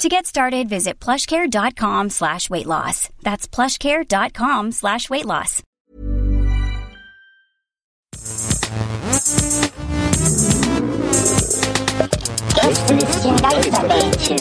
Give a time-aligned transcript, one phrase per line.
[0.00, 3.10] To get started, visit plushcare.com slash weight loss.
[3.22, 5.62] That's plushcare.com slash weight loss.
[12.54, 14.38] Gästelistchen Geisterbällchen.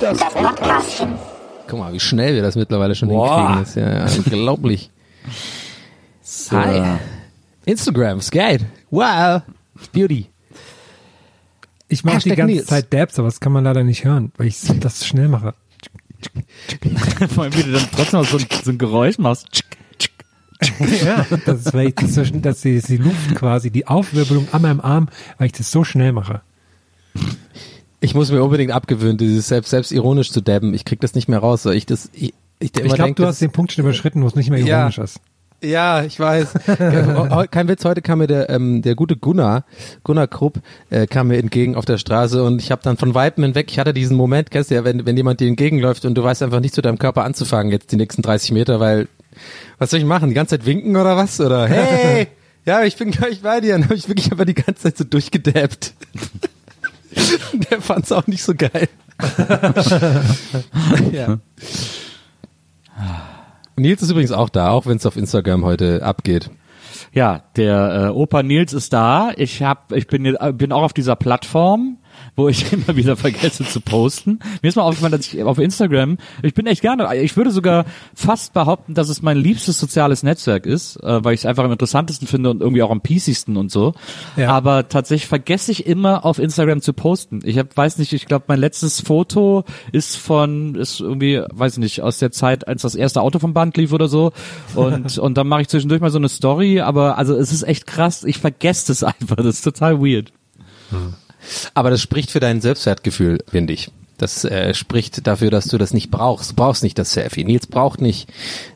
[0.00, 1.18] Das Podcastchen.
[1.66, 3.58] Guck mal, wie schnell wir das mittlerweile schon Boah.
[3.58, 3.60] hinkriegen.
[3.60, 4.90] Das ist ja, ja unglaublich.
[6.50, 6.98] Hi.
[7.66, 8.60] Instagram, ist geil.
[8.90, 9.42] Wow.
[9.92, 10.31] Beauty.
[11.92, 12.66] Ich mache die ganze Nils.
[12.66, 15.54] Zeit Dabs, aber das kann man leider nicht hören, weil ich das schnell mache.
[17.34, 19.62] Vor allem, wie du dann trotzdem noch so ein, so ein Geräusch machst.
[21.04, 24.46] Ja, das ist, weil ich das so, schnell- dass die, die Luft quasi, die Aufwirbelung
[24.52, 26.40] an meinem Arm, weil ich das so schnell mache.
[28.00, 30.72] Ich muss mir unbedingt abgewöhnen, dieses selbst, selbst ironisch zu dabben.
[30.74, 33.40] Ich krieg das nicht mehr raus, weil ich das, ich, ich, Ich glaube, du hast
[33.40, 34.78] den Punkt schon überschritten, wo es nicht mehr Ja.
[34.78, 35.20] ironisch ist.
[35.62, 36.54] Ja, ich weiß.
[37.50, 39.64] Kein Witz, heute kam mir der, ähm, der gute Gunnar,
[40.02, 40.60] Gunnar Krupp,
[40.90, 43.78] äh, kam mir entgegen auf der Straße und ich habe dann von Weitem hinweg, ich
[43.78, 46.58] hatte diesen Moment, kennst du ja, wenn, wenn jemand dir entgegenläuft und du weißt einfach
[46.60, 49.06] nicht zu deinem Körper anzufangen, jetzt die nächsten 30 Meter, weil,
[49.78, 51.40] was soll ich machen, die ganze Zeit winken oder was?
[51.40, 52.26] Oder, hey,
[52.64, 53.72] ja, ich bin gleich bei dir.
[53.72, 55.94] Dann habe ich wirklich aber die ganze Zeit so durchgedabbt.
[57.70, 58.88] der fand's auch nicht so geil.
[61.12, 61.38] ja.
[63.76, 66.50] Nils ist übrigens auch da, auch wenn es auf Instagram heute abgeht.
[67.12, 69.32] Ja, der äh, Opa Nils ist da.
[69.36, 71.98] Ich hab, ich bin, äh, bin auch auf dieser Plattform,
[72.36, 74.38] wo ich immer wieder vergesse zu posten.
[74.62, 77.84] Mir ist mal aufgefallen, dass ich auf Instagram, ich bin echt gerne, ich würde sogar
[78.14, 81.72] fast behaupten, dass es mein liebstes soziales Netzwerk ist, äh, weil ich es einfach am
[81.72, 83.94] interessantesten finde und irgendwie auch am piesigsten und so.
[84.36, 84.50] Ja.
[84.50, 87.40] Aber tatsächlich vergesse ich immer auf Instagram zu posten.
[87.44, 92.00] Ich hab, weiß nicht, ich glaube, mein letztes Foto ist von, ist irgendwie, weiß nicht,
[92.00, 94.32] aus der Zeit, als das erste Auto vom Band lief oder so.
[94.74, 97.86] Und, und dann mache ich zwischendurch mal so eine Story, aber also es ist echt
[97.86, 99.36] krass, ich vergesse es einfach.
[99.36, 100.32] Das ist total weird.
[101.74, 103.90] Aber das spricht für dein Selbstwertgefühl, finde ich.
[104.22, 106.52] Das äh, spricht dafür, dass du das nicht brauchst.
[106.52, 107.44] Du brauchst nicht das Selfie.
[107.44, 108.28] Nils braucht nicht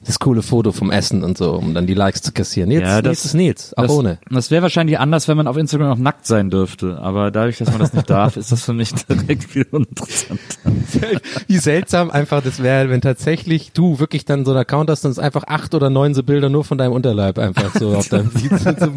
[0.04, 2.68] das coole Foto vom Essen und so, um dann die Likes zu kassieren.
[2.68, 4.18] Nils, Ja, das- Nils ist Nils, auch das, ohne.
[4.30, 6.98] Das wäre wahrscheinlich anders, wenn man auf Instagram auch nackt sein dürfte.
[7.00, 10.40] Aber dadurch, dass man das nicht darf, ist das für mich direkt viel uninteressanter.
[11.46, 15.12] Wie seltsam einfach das wäre, wenn tatsächlich du wirklich dann so einen Account hast und
[15.12, 18.30] es einfach acht oder neun so Bilder nur von deinem Unterleib einfach so auf deinem
[18.32, 18.80] Feed sind.
[18.80, 18.92] So.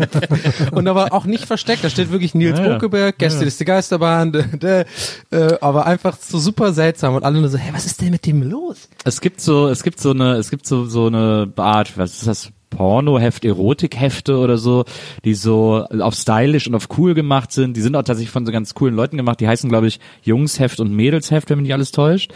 [0.71, 1.83] Und aber auch nicht versteckt.
[1.83, 2.73] Da steht wirklich Nils Ja, ja.
[2.73, 4.85] Bokeberg, Gästeliste Geisterbahn, d-
[5.31, 8.25] äh, aber einfach so super seltsam und alle nur so, hey, was ist denn mit
[8.25, 8.89] dem los?
[9.05, 12.27] Es gibt so, es gibt so eine, es gibt so, so eine Art, was ist
[12.27, 12.51] das?
[12.69, 14.85] Pornoheft, Erotikhefte oder so,
[15.25, 17.75] die so auf stylisch und auf cool gemacht sind.
[17.75, 19.39] Die sind auch tatsächlich von so ganz coolen Leuten gemacht.
[19.39, 22.31] Die heißen, glaube ich, Jungsheft und Mädelsheft, wenn mich nicht alles täuscht.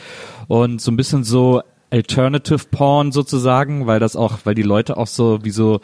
[0.47, 1.61] Und so ein bisschen so
[1.93, 5.79] Alternative Porn sozusagen, weil das auch, weil die Leute auch so wie so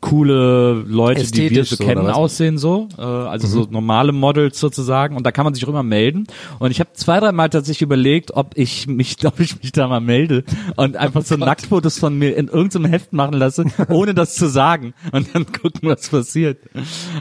[0.00, 5.16] coole Leute, die wir so kennen, aussehen so, äh, also so normale Models sozusagen.
[5.16, 6.26] Und da kann man sich auch immer melden.
[6.58, 9.86] Und ich habe zwei, drei Mal tatsächlich überlegt, ob ich mich, ob ich mich da
[9.86, 10.42] mal melde
[10.74, 14.92] und einfach so Nacktfotos von mir in irgendeinem Heft machen lasse, ohne das zu sagen.
[15.12, 16.58] Und dann gucken, was passiert.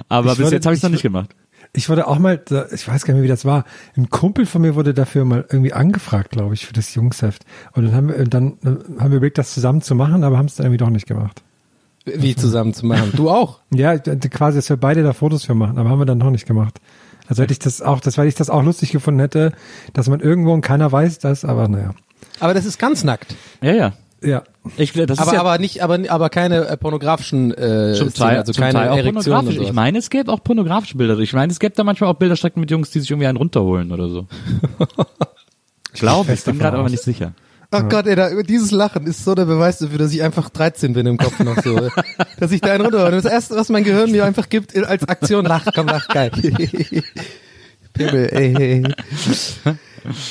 [0.10, 1.30] Aber Ich bis würde- jetzt habe ich es noch ich nicht gemacht.
[1.76, 2.40] Ich wurde auch mal,
[2.72, 3.66] ich weiß gar nicht mehr, wie das war.
[3.98, 7.46] Ein Kumpel von mir wurde dafür mal irgendwie angefragt, glaube ich, für das Jungsheft.
[7.74, 10.46] Und dann haben wir, dann äh, haben wir überlegt, das zusammen zu machen, aber haben
[10.46, 11.42] es dann irgendwie doch nicht gemacht.
[12.06, 13.12] Wie zusammen zu machen.
[13.16, 13.60] Du auch.
[13.74, 16.46] Ja, quasi, dass wir beide da Fotos für machen, aber haben wir dann noch nicht
[16.46, 16.80] gemacht.
[17.28, 19.54] Also hätte ich das auch, das, weil ich das auch lustig gefunden hätte,
[19.94, 21.96] dass man irgendwo und keiner weiß das, aber naja.
[22.40, 23.36] Aber das ist ganz nackt.
[23.62, 23.94] Ja, ja.
[24.24, 24.44] Ja.
[24.78, 28.14] Ich, das aber, ist ja aber nicht, aber, aber keine äh, pornografischen äh, zum Szenen,
[28.14, 29.58] Teil, also zum keine Teil auch pornografisch.
[29.58, 31.18] Ich meine, es gäbe auch pornografische Bilder.
[31.20, 33.92] Ich meine, es gäbe da manchmal auch Bilderstrecken mit Jungs, die sich irgendwie einen runterholen
[33.92, 34.28] oder so.
[35.94, 37.34] Ich glaube, ich bin gerade aber nicht sicher.
[37.72, 40.94] Oh Gott, ey, da, dieses Lachen ist so der Beweis dafür, dass ich einfach 13
[40.94, 41.90] bin im Kopf noch so.
[42.40, 43.10] dass ich da einen runter.
[43.10, 46.32] Das erste, was mein Gehirn mir einfach gibt als Aktion, lach, komm, lach, geil.
[47.94, 48.84] Pimmel, ey, ey.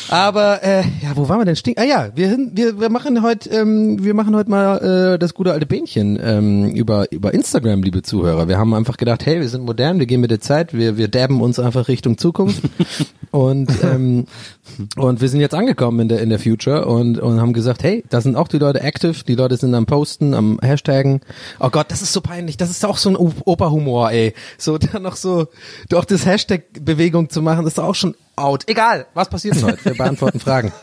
[0.09, 1.75] Aber äh, ja, wo waren wir denn stehen?
[1.79, 5.53] Ah ja, wir, wir, wir machen heute ähm, wir machen heute mal äh, das gute
[5.53, 8.49] alte Bähnchen ähm, über über Instagram, liebe Zuhörer.
[8.49, 11.09] Wir haben einfach gedacht, hey, wir sind modern, wir gehen mit der Zeit, wir wir
[11.09, 12.63] dabben uns einfach Richtung Zukunft
[13.31, 14.27] und ähm,
[14.97, 18.05] und wir sind jetzt angekommen in der in der Future und und haben gesagt, hey,
[18.11, 21.21] da sind auch die Leute active, die Leute sind am posten, am Hashtaggen.
[21.61, 24.35] Oh Gott, das ist so peinlich, das ist auch so ein O- Operhumor, ey.
[24.59, 25.47] So dann noch so
[25.89, 28.64] doch das Hashtag Bewegung zu machen, das ist auch schon out.
[28.69, 29.84] Egal, was passiert denn heute?
[29.84, 30.73] Wir beantworten Fragen.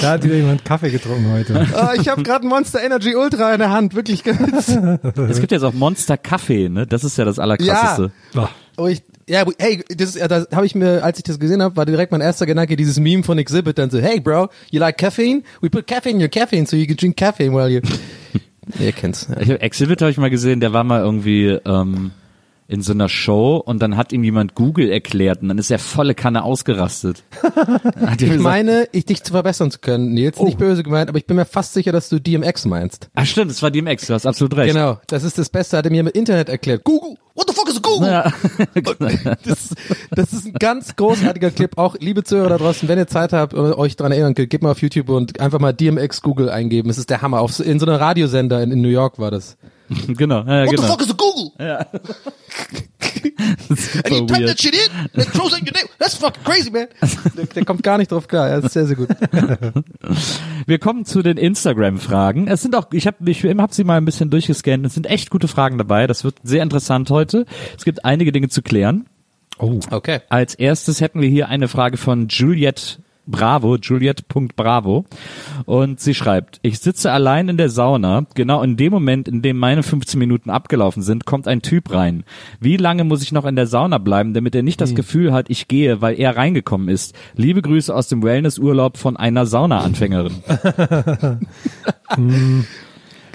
[0.00, 1.66] Da hat wieder jemand Kaffee getrunken heute.
[1.74, 4.68] Ah, ich habe gerade Monster Energy Ultra in der Hand, wirklich ganz.
[4.68, 6.86] Es gibt jetzt auch Monster Kaffee, ne?
[6.86, 8.10] Das ist ja das Allerkrasseste.
[8.36, 8.46] Oh,
[8.76, 11.62] Oh, ich, ja, hey, das, ist- ja, das habe ich mir, als ich das gesehen
[11.62, 14.80] habe, war direkt mein erster Gedanke dieses Meme von Exhibit dann so, hey bro, you
[14.80, 15.42] like caffeine?
[15.60, 17.80] We put caffeine in your caffeine so you can drink caffeine while you.
[18.80, 19.28] Ihr kennt's.
[19.30, 19.40] Ja.
[19.40, 22.10] Ich Exhibit habe ich mal gesehen, der war mal irgendwie ähm,
[22.66, 25.78] in so einer Show und dann hat ihm jemand Google erklärt und dann ist er
[25.78, 27.22] volle Kanne ausgerastet.
[28.14, 30.38] Ich gesagt, meine, ich dich zu verbessern zu können, Nils.
[30.40, 33.10] Nicht böse gemeint, aber ich bin mir fast sicher, dass du DMX meinst.
[33.14, 34.72] ah stimmt, das war DMX, du hast absolut recht.
[34.72, 36.84] Genau, das ist das Beste, hat er mir mit Internet erklärt.
[36.84, 38.08] Google, what the fuck is a Google?
[38.08, 38.32] Ja.
[39.44, 39.74] Das,
[40.10, 41.76] das ist ein ganz großartiger Clip.
[41.76, 44.62] Auch liebe Zuhörer da draußen, wenn ihr Zeit habt und euch dran erinnern könnt, gebt
[44.62, 46.88] mal auf YouTube und einfach mal DMX Google eingeben.
[46.90, 47.40] Es ist der Hammer.
[47.40, 49.56] Auf, in so einem Radiosender in, in New York war das.
[50.06, 50.96] genau, ja, genau.
[50.98, 51.52] is a Google?
[51.58, 51.86] Ja.
[54.04, 55.88] And you type that shit in, and it throws out your name.
[55.98, 56.88] That's fucking crazy, man.
[57.36, 58.48] Der, der kommt gar nicht drauf klar.
[58.48, 59.08] Ja, das ist sehr, sehr gut.
[60.66, 62.48] Wir kommen zu den Instagram-Fragen.
[62.48, 64.86] Es sind auch, ich habe ich hab sie mal ein bisschen durchgescannt.
[64.86, 66.06] Es sind echt gute Fragen dabei.
[66.06, 67.46] Das wird sehr interessant heute.
[67.76, 69.06] Es gibt einige Dinge zu klären.
[69.58, 69.80] oh.
[69.90, 70.20] Okay.
[70.28, 75.04] Als erstes hätten wir hier eine Frage von Juliette Bravo, Juliette.bravo.
[75.64, 78.26] Und sie schreibt, ich sitze allein in der Sauna.
[78.34, 82.24] Genau in dem Moment, in dem meine 15 Minuten abgelaufen sind, kommt ein Typ rein.
[82.60, 85.50] Wie lange muss ich noch in der Sauna bleiben, damit er nicht das Gefühl hat,
[85.50, 87.14] ich gehe, weil er reingekommen ist?
[87.34, 90.34] Liebe Grüße aus dem Wellnessurlaub von einer Sauna-Anfängerin.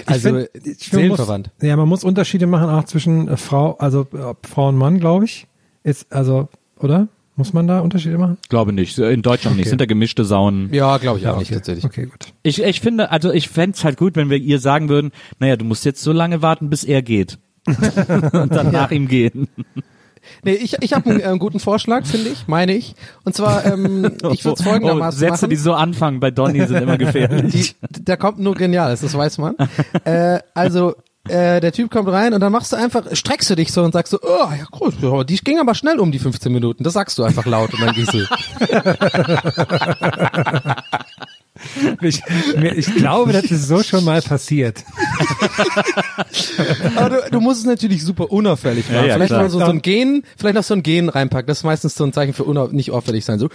[0.06, 1.50] Also, find- ich find, man seelenverwandt.
[1.60, 4.98] Muss, ja, man muss Unterschiede machen auch zwischen äh, Frau, also äh, Frau und Mann,
[4.98, 5.46] glaube ich.
[5.84, 6.48] Ist, also,
[6.78, 7.08] oder?
[7.40, 8.36] Muss man da Unterschiede machen?
[8.50, 8.98] Glaube nicht.
[8.98, 9.64] In Deutschland nicht.
[9.64, 9.70] Okay.
[9.70, 10.70] Sind da gemischte Saunen.
[10.74, 11.54] Ja, glaube ich auch nicht okay.
[11.54, 11.86] tatsächlich.
[11.86, 12.34] Okay, gut.
[12.42, 15.56] Ich, ich finde, also ich fände es halt gut, wenn wir ihr sagen würden, naja,
[15.56, 17.38] du musst jetzt so lange warten, bis er geht.
[17.66, 19.48] Und dann nach ihm gehen.
[20.42, 22.94] Nee, ich, ich habe einen, äh, guten Vorschlag, finde ich, meine ich.
[23.24, 25.48] Und zwar, ähm, ich würde es Oh, folgendermaßen Sätze, machen.
[25.48, 27.74] die so anfangen bei Donny, sind immer gefährlich.
[27.88, 29.56] Die, da kommt nur Geniales, das weiß man.
[30.04, 30.94] äh, also,
[31.28, 33.92] äh, der Typ kommt rein und dann machst du einfach, streckst du dich so und
[33.92, 36.84] sagst so, oh, ja, cool, ja, die ging aber schnell um die 15 Minuten.
[36.84, 38.20] Das sagst du einfach laut und dann gehst du.
[42.02, 42.22] Ich,
[42.56, 44.84] mir, ich glaube, das ist so schon mal passiert.
[46.96, 48.96] Aber du, du musst es natürlich super unauffällig machen.
[48.96, 49.42] Ja, ja, vielleicht klar.
[49.42, 51.46] mal so, so ein Gen, vielleicht noch so ein Gen reinpacken.
[51.46, 53.38] Das ist meistens so ein Zeichen für unau nicht auffällig sein.
[53.38, 53.48] So,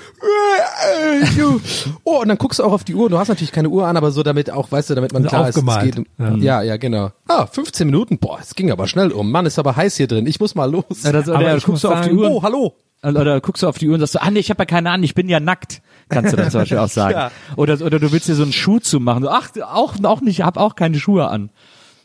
[2.04, 3.10] oh, und dann guckst du auch auf die Uhr.
[3.10, 5.30] Du hast natürlich keine Uhr an, aber so damit auch, weißt du, damit man Also
[5.30, 5.96] klar ist, es aufgemalt.
[5.96, 6.06] geht.
[6.18, 6.36] Ja.
[6.36, 6.62] Ja.
[6.62, 7.12] ja, genau.
[7.28, 8.18] Ah, 15 Minuten.
[8.18, 9.32] Boah, es ging aber schnell um.
[9.32, 10.28] Mann, ist aber heiß hier drin.
[10.28, 10.84] Ich muss mal los.
[11.08, 12.76] Oder, so, Aber oder ich guckst du auf die Uhr Oh, hallo.
[13.10, 14.90] Oder guckst du auf die Uhr und sagst so, ah nee, ich habe ja keine
[14.92, 15.82] an, ich bin ja nackt.
[16.10, 17.14] Kannst du dann zum Beispiel auch sagen.
[17.18, 17.32] Ja.
[17.56, 19.24] Oder, oder du willst dir so einen Schuh zumachen.
[19.24, 21.50] So, ach, auch, auch nicht, hab auch keine Schuhe an.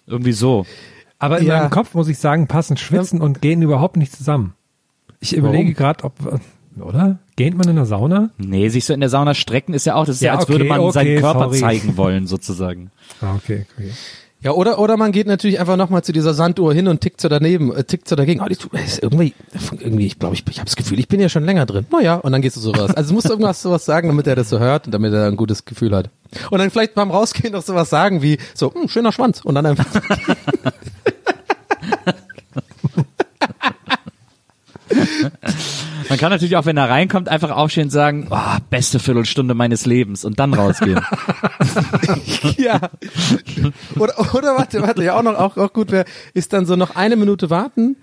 [0.07, 0.67] Irgendwie so.
[1.19, 1.59] Aber in Ja.
[1.59, 4.55] meinem Kopf muss ich sagen, passen Schwitzen und Gehen überhaupt nicht zusammen.
[5.21, 6.15] Ich überlege gerade, ob,
[6.81, 7.19] oder?
[7.37, 8.31] Gähnt man in der Sauna?
[8.39, 10.49] Nee, sich so in der Sauna strecken ist ja auch, das ist ja, Ja, als
[10.49, 11.59] würde okay, man okay, seinen Körper sorry.
[11.59, 12.91] zeigen wollen, sozusagen.
[13.21, 13.91] Ah, okay, okay.
[14.43, 17.29] Ja, oder, oder man geht natürlich einfach nochmal zu dieser Sanduhr hin und tickt so
[17.29, 18.41] daneben, äh, tickt so dagegen.
[18.41, 19.35] Oh, die ist irgendwie,
[19.79, 21.87] irgendwie, ich glaube, ich, ich habe das Gefühl, ich bin ja schon länger drin.
[21.93, 22.95] Naja, und dann gehst du sowas.
[22.95, 25.37] Also du musst irgendwas sowas sagen, damit er das so hört und damit er ein
[25.37, 26.09] gutes Gefühl hat.
[26.51, 29.43] Und dann vielleicht beim Rausgehen noch sowas sagen wie, so, hm, schöner Schwanz.
[29.43, 29.85] Und dann einfach,
[36.09, 39.87] Man kann natürlich auch, wenn er reinkommt, einfach aufstehen und sagen, oh, beste Viertelstunde meines
[39.87, 41.01] Lebens und dann rausgehen.
[42.57, 42.81] ja.
[43.97, 46.05] Oder, oder warte, warte, ja auch noch, auch, auch gut wäre,
[46.35, 47.97] ist dann so noch eine Minute warten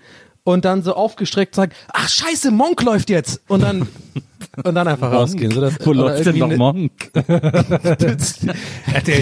[0.44, 3.42] und dann so aufgestreckt sagen, ach scheiße, Monk läuft jetzt.
[3.48, 3.86] Und dann,
[4.64, 5.50] und dann einfach rausgehen.
[5.52, 6.90] So, dass, Wo läuft denn noch Monk?
[7.14, 8.16] RTL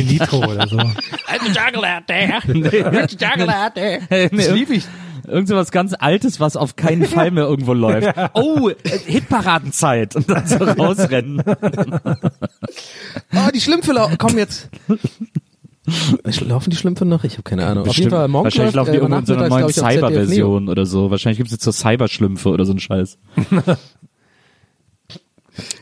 [0.04, 0.76] Nitro oder so.
[4.30, 4.84] nee, Das lieb ich.
[5.26, 8.14] Irgend so was ganz Altes, was auf keinen Fall mehr irgendwo läuft.
[8.34, 8.74] Oh, äh,
[9.06, 10.14] Hitparadenzeit.
[10.14, 11.42] Und dann so rausrennen.
[13.34, 14.68] Oh, die Schlümpfe lau- kommen jetzt.
[16.46, 17.24] Laufen die Schlümpfe noch?
[17.24, 17.82] Ich habe keine Ahnung.
[17.82, 18.04] Auf Bestimmt.
[18.06, 19.84] jeden Fall, Monk Wahrscheinlich laufen die äh, irgendwo in so einer neuen auf Neo.
[19.90, 21.10] Cyber-Version oder so.
[21.10, 23.18] Wahrscheinlich gibt es jetzt so Cyberschlümpfe oder so ein Scheiß.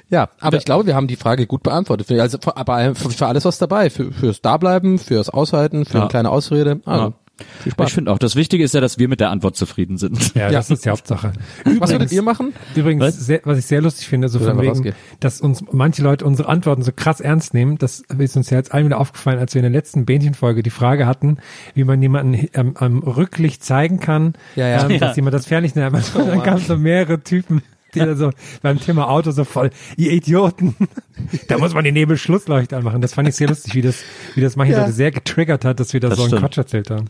[0.09, 2.07] Ja, aber ich glaube, wir haben die Frage gut beantwortet.
[2.07, 3.91] Für- Also für, aber für, für alles was dabei.
[3.91, 6.01] Für, fürs Dableiben, fürs Aushalten, für Ja.
[6.03, 6.81] eine kleine Ausrede.
[6.85, 7.13] Also, Ja.
[7.65, 10.35] Ich finde auch, das Wichtige ist ja, dass wir mit der Antwort zufrieden sind.
[10.37, 11.33] Ja, das ist die Hauptsache.
[11.81, 12.53] Was würdet ihr machen?
[12.77, 13.17] Übrigens, Was?
[13.27, 16.83] Sehr, was ich sehr lustig finde, so von wegen, dass uns manche Leute unsere Antworten
[16.83, 17.77] so krass ernst nehmen.
[17.79, 20.71] Das ist uns ja jetzt allen wieder aufgefallen, als wir in der letzten Bähnchenfolge die
[20.71, 21.39] Frage hatten,
[21.75, 24.85] wie man jemanden am, am Rücklicht zeigen kann, Ja, ja.
[24.85, 24.99] Ähm, Ja.
[24.99, 25.93] dass jemand das Fernlicht nimmt.
[26.15, 27.63] Und dann kamen so mehrere Typen,
[27.95, 28.31] die dann so
[28.63, 30.77] beim Thema Auto so voll, ihr Idioten,
[31.49, 33.01] da muss man die Nebelschlussleuchte anmachen.
[33.01, 33.97] Das fand ich sehr lustig, wie das,
[34.35, 34.81] wie das manche Ja.
[34.81, 36.43] Leute sehr getriggert hat, dass wir da Das so einen stimmt.
[36.43, 37.07] Quatsch erzählt haben.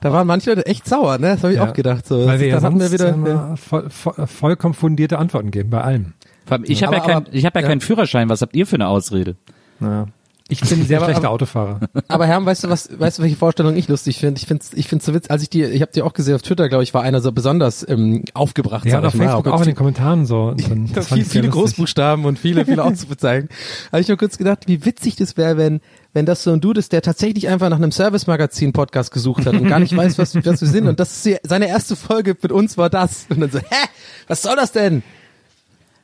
[0.00, 1.28] Da waren manche Leute echt sauer, ne?
[1.34, 1.68] Das habe ich Ja.
[1.68, 2.06] auch gedacht.
[2.06, 2.26] So.
[2.26, 3.14] Weil wir ja dann hatten wir sonst wieder.
[3.14, 6.12] immer voll, voll, vollkommen fundierte Antworten geben bei allem.
[6.46, 7.66] Vor allem, Ich habe ja, kein, ich hab ja, ja.
[7.68, 8.28] keinen Führerschein.
[8.28, 9.36] Was habt ihr für eine Ausrede?
[9.80, 10.06] Ja.
[10.48, 11.80] Ich bin ein sehr aber- schlechter Autofahrer.
[12.06, 14.38] Aber Herm, weißt du was, weißt du, welche Vorstellung ich lustig finde?
[14.38, 16.42] Ich finde ich find's so witzig, als ich die, ich habe die auch gesehen auf
[16.42, 18.84] Twitter, glaube ich, war einer so besonders ähm, aufgebracht.
[18.84, 19.14] Ja, und auf.
[19.14, 20.48] Facebook auch in den Kommentaren so.
[20.48, 21.60] Und dann, das fand viel, viele lustig.
[21.62, 23.48] Großbuchstaben und viele, viele Ausrufezeichen.
[23.90, 25.80] Habe ich mir kurz gedacht, wie witzig das wäre, wenn,
[26.14, 29.68] wenn das so ein Dude ist, der tatsächlich einfach nach einem Service-Magazin-Podcast gesucht hat und
[29.68, 30.86] gar nicht weiß, was, was wir sind.
[30.86, 33.26] Und das ist seine erste Folge mit uns war das.
[33.28, 33.88] Und dann so, hä?
[34.28, 35.02] Was soll das denn?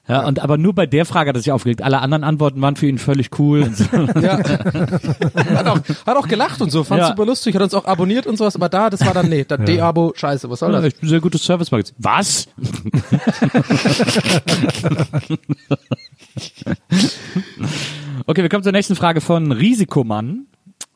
[0.09, 1.83] Ja, und aber nur bei der Frage hat er sich aufgeregt.
[1.83, 3.62] Alle anderen Antworten waren für ihn völlig cool.
[3.62, 3.85] Und so.
[4.21, 4.38] Ja.
[4.38, 7.09] hat, auch, hat auch gelacht und so, fand Ja.
[7.09, 9.57] super lustig, hat uns auch abonniert und sowas, aber da, das war dann, nee, da
[9.57, 10.88] De-Abo, scheiße, was soll Ja, das?
[10.88, 11.95] ich bin ein sehr gutes Service-Magazin.
[11.99, 12.49] Was?
[18.27, 20.47] okay, wir kommen zur nächsten Frage von Risikomann.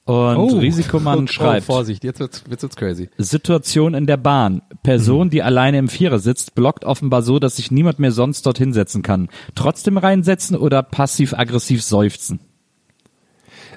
[0.07, 3.09] Und Risikomann schreibt, Oh, Vorsicht, jetzt wird's, jetzt wird's crazy.
[3.16, 4.61] Situation in der Bahn.
[4.83, 8.75] Person, die alleine im Vierer sitzt, blockt offenbar so, dass sich niemand mehr sonst dorthin
[8.75, 9.31] setzen kann.
[9.54, 12.40] Trotzdem reinsetzen oder passiv-aggressiv seufzen?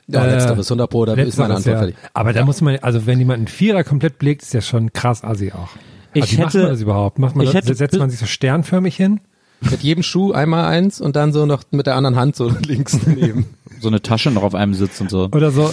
[0.08, 1.80] Ja, Äh, letzteres, 100 Pro, da ist meine Antwort ja.
[1.80, 1.96] fertig.
[2.14, 5.24] Aber da muss man, also wenn jemand einen Vierer komplett blickt, ist ja schon krass
[5.24, 5.70] assi auch.
[6.14, 7.20] Ich also wie macht hätte- man das überhaupt?
[7.20, 9.22] Macht man ich das, hätte- setzt man sich so sternförmig hin?
[9.62, 12.98] Mit jedem Schuh einmal eins und dann so noch mit der anderen Hand so links
[13.04, 13.46] daneben.
[13.80, 15.30] So eine Tasche noch auf einem Sitz und so.
[15.32, 15.72] Oder so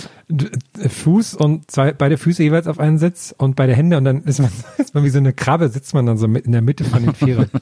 [0.89, 4.41] Fuß und zwei, beide Füße jeweils auf einen Sitz und beide Hände und dann ist
[4.41, 6.85] man, ist man wie so eine Krabbe, sitzt man dann so mit in der Mitte
[6.85, 7.49] von den Vierern.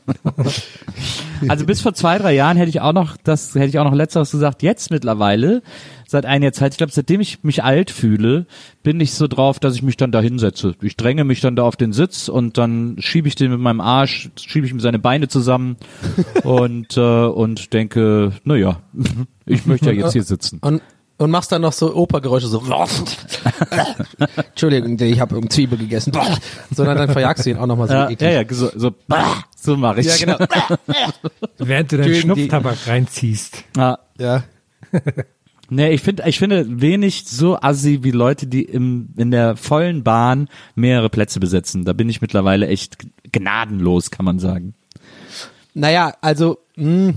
[1.49, 3.95] Also bis vor zwei, drei Jahren hätte ich auch noch, das hätte ich auch noch
[3.95, 4.63] letzteres gesagt.
[4.63, 5.63] Jetzt mittlerweile,
[6.13, 8.47] seit einiger Zeit, ich glaube, seitdem ich mich alt fühle,
[8.85, 10.75] bin ich so drauf, dass ich mich dann da hinsetze.
[10.81, 13.81] Ich dränge mich dann da auf den Sitz und dann schiebe ich den mit meinem
[13.81, 15.77] Arsch, schiebe ich mir seine Beine zusammen
[16.45, 18.81] und, äh, und denke, na ja,
[19.47, 20.59] ich möchte ja jetzt hier sitzen.
[20.61, 20.83] Und,
[21.19, 22.63] und machst dann noch so Opergeräusche, so.
[24.37, 26.13] Entschuldigung, ich habe Zwiebel gegessen.
[26.75, 28.21] Sondern dann verjagst du ihn auch nochmal so Ja, eklig.
[28.21, 28.93] ja, ja, so, so,
[29.57, 30.19] so mache ich.
[30.19, 30.47] Ja, genau.
[31.59, 33.65] Während du deinen Schnupftabak reinziehst.
[33.77, 33.99] Ja.
[34.19, 34.45] Ja.
[35.75, 40.03] Nee, ich finde, ich finde wenig so assi wie Leute, die im, in der vollen
[40.03, 41.87] Bahn mehrere Plätze besetzen.
[41.87, 42.99] Da bin ich mittlerweile echt
[43.33, 44.75] gnadenlos, kann man sagen.
[45.73, 47.15] Naja, also, mh,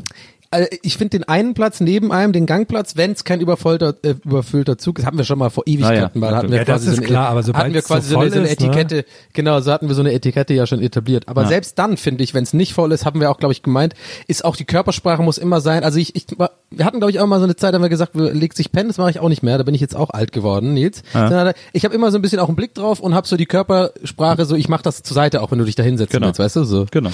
[0.56, 4.16] also ich finde den einen Platz neben einem, den Gangplatz, wenn es kein übervollter, äh,
[4.24, 6.36] überfüllter Zug ist, hatten wir schon mal vor Ewigkeiten Ah ja, mal.
[6.36, 8.14] Hatten wir ja, das quasi ist so eine, klar, aber sobald hatten wir quasi so
[8.16, 8.68] so, eine, so eine ist, ne?
[8.68, 11.28] Etikette, genau, so hatten wir so eine Etikette ja schon etabliert.
[11.28, 11.48] Aber Ja.
[11.50, 13.94] selbst dann finde ich, wenn es nicht voll ist, haben wir auch, glaube ich, gemeint,
[14.28, 15.84] ist auch die Körpersprache muss immer sein.
[15.84, 16.26] Also ich, ich
[16.72, 18.90] wir hatten, glaube ich, auch mal so eine Zeit, haben wir gesagt, legt sich pennen,
[18.90, 21.04] das mache ich auch nicht mehr, da bin ich jetzt auch alt geworden, Nils.
[21.14, 23.46] Sondern Ich habe immer so ein bisschen auch einen Blick drauf und habe so die
[23.46, 26.28] Körpersprache, so ich mache das zur Seite, auch wenn du dich da hinsetzen Genau.
[26.28, 26.64] willst, weißt du?
[26.64, 26.86] So.
[26.92, 27.10] Genau.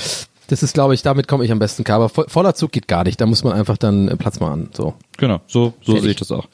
[0.51, 1.97] Das ist, glaube ich, damit komme ich am besten klar.
[2.01, 3.21] Aber vo- voller Zug geht gar nicht.
[3.21, 4.69] Da muss man einfach dann äh, Platz machen.
[4.73, 4.95] So.
[5.17, 6.47] Genau, so, so sehe ich das auch.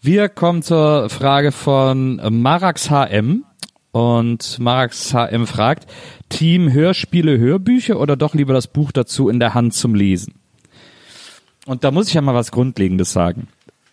[0.00, 3.44] Wir kommen zur Frage von Marax HM.
[3.92, 5.86] Und Marax HM fragt,
[6.28, 10.34] Team Hörspiele, Hörbücher oder doch lieber das Buch dazu in der Hand zum Lesen?
[11.66, 13.48] Und da muss ich ja mal was Grundlegendes sagen.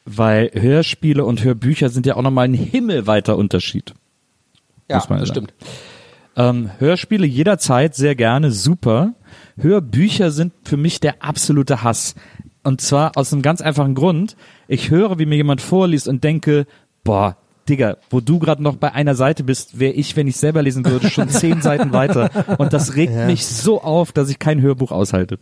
[0.05, 3.93] Weil Hörspiele und Hörbücher sind ja auch nochmal ein himmelweiter Unterschied.
[4.89, 5.53] Ja, das stimmt.
[6.37, 9.13] Ähm, Hörspiele jederzeit sehr gerne, super.
[9.57, 12.15] Hörbücher sind für mich der absolute Hass.
[12.63, 14.35] Und zwar aus einem ganz einfachen Grund.
[14.67, 16.65] Ich höre, wie mir jemand vorliest und denke,
[17.03, 17.37] boah,
[17.69, 20.85] Digga, wo du gerade noch bei einer Seite bist, wäre ich, wenn ich selber lesen
[20.85, 22.29] würde, schon zehn Seiten weiter.
[22.57, 25.39] Und das regt mich so auf, dass ich kein Hörbuch aushalte.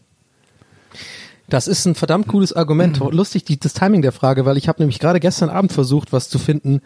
[1.54, 3.00] Das ist ein verdammt cooles Argument.
[3.12, 6.28] Lustig die, das Timing der Frage, weil ich habe nämlich gerade gestern Abend versucht, was
[6.28, 6.82] zu finden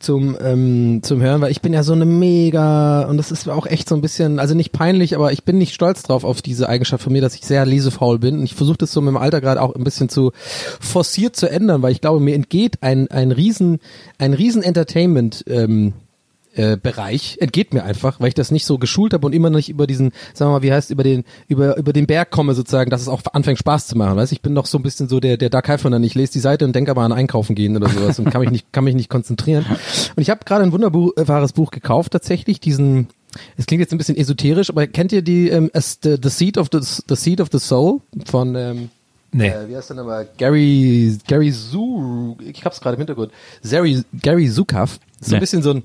[0.00, 3.64] zum ähm, zum Hören, weil ich bin ja so eine mega und das ist auch
[3.64, 6.68] echt so ein bisschen, also nicht peinlich, aber ich bin nicht stolz drauf auf diese
[6.68, 8.40] Eigenschaft von mir, dass ich sehr lesefaul bin.
[8.40, 10.32] Und ich versuche das so mit dem Alter gerade auch ein bisschen zu
[10.80, 13.78] forciert zu ändern, weil ich glaube, mir entgeht ein ein riesen
[14.18, 15.92] ein riesen Entertainment ähm,
[16.58, 19.56] äh, Bereich entgeht mir einfach, weil ich das nicht so geschult habe und immer noch
[19.56, 22.54] nicht über diesen, sagen wir mal, wie heißt, über den, über, über den Berg komme
[22.54, 24.16] sozusagen, dass es auch anfängt Spaß zu machen.
[24.16, 24.32] Weißt?
[24.32, 26.64] Ich bin noch so ein bisschen so der, der Dark Halfner, ich lese die Seite
[26.64, 29.08] und denke aber an Einkaufen gehen oder sowas und kann mich nicht, kann mich nicht
[29.08, 29.64] konzentrieren.
[30.16, 33.08] Und ich habe gerade ein wunderbares Buch gekauft, tatsächlich, diesen,
[33.56, 36.68] es klingt jetzt ein bisschen esoterisch, aber kennt ihr die, ähm, the, the Seed of
[36.72, 38.88] the, the Seed of the Soul von, ähm,
[39.30, 39.48] Nee.
[39.48, 40.26] äh, wie heißt der nochmal?
[40.38, 43.30] Gary, Gary Zu, ich hab's gerade im Hintergrund.
[43.62, 44.98] Gary, Gary Zukav.
[45.20, 45.40] So ein Nee.
[45.40, 45.82] bisschen so ein,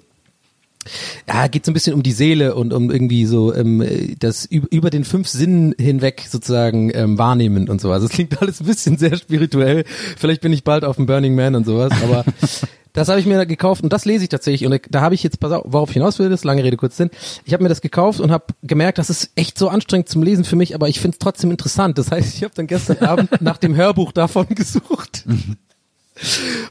[1.27, 4.67] Ja, geht so ein bisschen um die Seele und um irgendwie so ähm, das üb-
[4.71, 8.01] über den fünf Sinnen hinweg sozusagen ähm, wahrnehmen und sowas.
[8.03, 9.83] Das klingt alles ein bisschen sehr spirituell.
[10.17, 12.25] Vielleicht bin ich bald auf dem Burning Man und sowas, aber
[12.93, 15.39] das habe ich mir gekauft und das lese ich tatsächlich und da habe ich jetzt,
[15.39, 17.09] pass auf, worauf ich hinaus will, das ist lange Rede, kurz Sinn.
[17.45, 20.43] Ich habe mir das gekauft und habe gemerkt, das ist echt so anstrengend zum Lesen
[20.45, 21.97] für mich, aber ich finde es trotzdem interessant.
[21.97, 25.25] Das heißt, ich habe dann gestern Abend nach dem Hörbuch davon gesucht.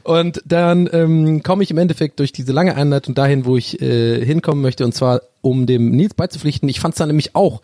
[0.03, 4.23] Und dann ähm, komme ich im Endeffekt durch diese lange Einleitung dahin, wo ich äh,
[4.23, 6.69] hinkommen möchte, und zwar um dem Nils beizupflichten.
[6.69, 7.61] Ich fand es dann nämlich auch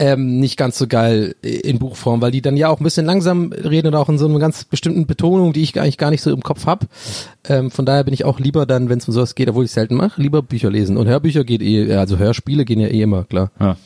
[0.00, 3.06] ähm, nicht ganz so geil äh, in Buchform, weil die dann ja auch ein bisschen
[3.06, 6.22] langsam reden und auch in so einer ganz bestimmten Betonung, die ich eigentlich gar nicht
[6.22, 6.86] so im Kopf hab.
[7.48, 9.70] Ähm, von daher bin ich auch lieber dann, wenn es um sowas geht, obwohl ich
[9.70, 10.96] selten mache, lieber Bücher lesen.
[10.96, 13.52] Und Hörbücher geht eh, also Hörspiele gehen ja eh immer, klar.
[13.60, 13.76] Ja.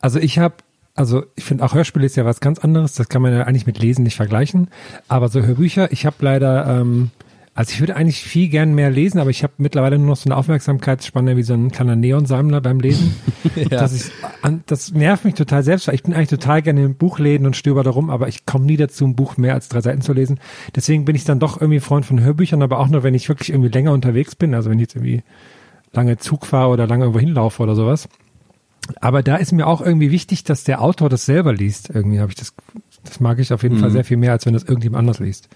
[0.00, 0.56] Also ich habe,
[1.00, 2.92] also ich finde auch Hörspiele ist ja was ganz anderes.
[2.92, 4.68] Das kann man ja eigentlich mit Lesen nicht vergleichen.
[5.08, 7.10] Aber so Hörbücher, ich habe leider, ähm,
[7.54, 10.28] also ich würde eigentlich viel gern mehr lesen, aber ich habe mittlerweile nur noch so
[10.28, 13.16] eine Aufmerksamkeitsspanne wie so ein kleiner Neonsammler beim Lesen.
[13.70, 14.12] dass ich,
[14.66, 17.82] das nervt mich total selbst, weil ich bin eigentlich total gerne in Buchläden und stöber
[17.82, 20.38] da rum, aber ich komme nie dazu, ein Buch mehr als drei Seiten zu lesen.
[20.76, 23.48] Deswegen bin ich dann doch irgendwie Freund von Hörbüchern, aber auch nur, wenn ich wirklich
[23.48, 25.22] irgendwie länger unterwegs bin, also wenn ich jetzt irgendwie
[25.94, 28.06] lange Zug fahre oder lange irgendwo hinlaufe oder sowas.
[29.00, 31.90] Aber da ist mir auch irgendwie wichtig, dass der Autor das selber liest.
[31.90, 32.52] Irgendwie habe ich das,
[33.04, 35.48] das mag ich auf jeden Fall sehr viel mehr, als wenn das irgendjemand anders liest.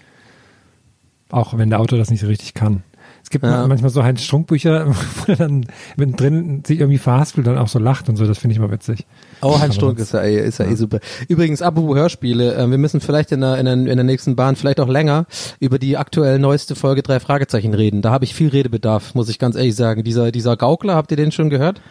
[1.29, 2.83] Auch wenn der Autor das nicht so richtig kann.
[3.23, 3.65] Es gibt Ja.
[3.65, 4.87] manchmal so Heinz Strunk Bücher,
[5.25, 5.65] wo er dann
[5.97, 8.27] mittendrin sich irgendwie verhaspelt und auch so lacht und so.
[8.27, 9.07] Das finde ich immer witzig.
[9.41, 10.99] Oh, Aber Strunk ist ja, eh, ist ja, eh super.
[11.27, 14.55] Übrigens, apropos Hörspiele, äh, wir müssen vielleicht in der, in, der, in der nächsten Bahn,
[14.55, 15.25] vielleicht auch länger,
[15.59, 18.03] über die aktuell neueste Folge drei Fragezeichen reden.
[18.03, 20.03] Da habe ich viel Redebedarf, muss ich ganz ehrlich sagen.
[20.03, 21.81] Dieser, dieser Gaukler, habt ihr den schon gehört?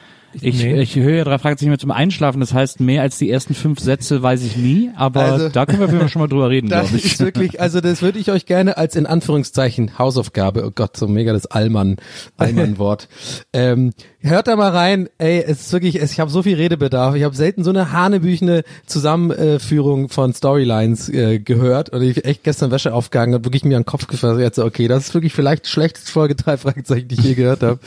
[0.40, 0.80] Ich, Nee.
[0.80, 3.78] ich höre ja drei Fragezeichen mit zum Einschlafen, das heißt, mehr als die ersten fünf
[3.80, 6.50] Sätze weiß ich nie, aber Also- da können wir auf jeden Fall schon mal drüber
[6.50, 7.04] reden, Das glaube ich.
[7.04, 11.06] ist wirklich, also das würde ich euch gerne als in Anführungszeichen Hausaufgabe, oh Gott, so
[11.08, 11.96] mega das Allmann,
[12.36, 13.08] Allmann-Wort.
[13.52, 13.92] ähm,
[14.24, 17.22] hört da mal rein, ey, es ist wirklich, es, ich habe so viel Redebedarf, ich
[17.22, 22.94] habe selten so eine hanebüchene Zusammenführung von Storylines äh, gehört und ich echt gestern Wäsche
[22.94, 25.66] aufgehangen und wirklich mir an den Kopf gefasst, jetzt so, okay, das ist wirklich vielleicht
[25.66, 27.78] schlechteste Folge drei Fragezeichen, die ich je gehört habe.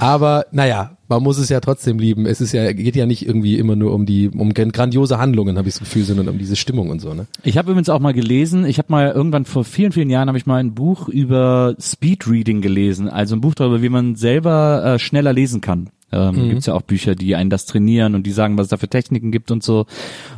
[0.00, 2.26] Aber naja, man muss es ja trotzdem lieben.
[2.26, 5.68] Es ist ja, geht ja nicht irgendwie immer nur um die, um grandiose Handlungen, habe
[5.68, 7.26] ich das Gefühl, sondern um diese Stimmung und so, ne?
[7.44, 10.38] Ich habe übrigens auch mal gelesen, ich habe mal irgendwann vor vielen, vielen Jahren habe
[10.38, 14.98] ich mal ein Buch über Speedreading gelesen, also ein Buch darüber, wie man selber äh,
[14.98, 15.65] schneller lesen kann.
[16.12, 18.76] Ähm, Gibt's ja auch Bücher, die einen das trainieren und die sagen, was es da
[18.76, 19.86] für Techniken gibt und so.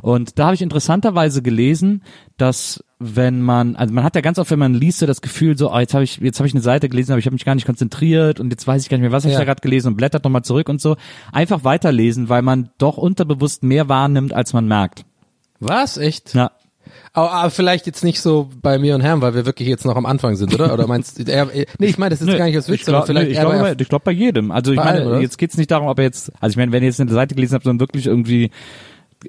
[0.00, 2.02] Und da habe ich interessanterweise gelesen,
[2.38, 5.58] dass wenn man, also man hat ja ganz oft, wenn man liest, so das Gefühl,
[5.58, 7.44] so, oh, jetzt habe ich, jetzt habe ich eine Seite gelesen, aber ich habe mich
[7.44, 9.40] gar nicht konzentriert und jetzt weiß ich gar nicht mehr, was hab ich Ja.
[9.40, 10.96] da gerade gelesen und blättert nochmal zurück und so.
[11.32, 15.04] Einfach weiterlesen, weil man doch unterbewusst mehr wahrnimmt, als man merkt.
[15.60, 15.98] Was?
[15.98, 16.34] Echt?
[16.34, 16.50] Ja.
[17.18, 19.96] Aber, aber vielleicht jetzt nicht so bei mir und Herrn, weil wir wirklich jetzt noch
[19.96, 20.72] am Anfang sind, oder?
[20.72, 23.06] Oder meinst du, er, nee, ich meine, das ist gar nicht als Witz, ich sondern
[23.06, 24.50] vielleicht nee, ich glaube bei- glaub bei jedem.
[24.50, 25.20] Also ich meine, oder?
[25.20, 27.34] jetzt geht's nicht darum, ob er jetzt, also ich meine, wenn ihr jetzt eine Seite
[27.34, 28.50] gelesen habt, sondern wirklich irgendwie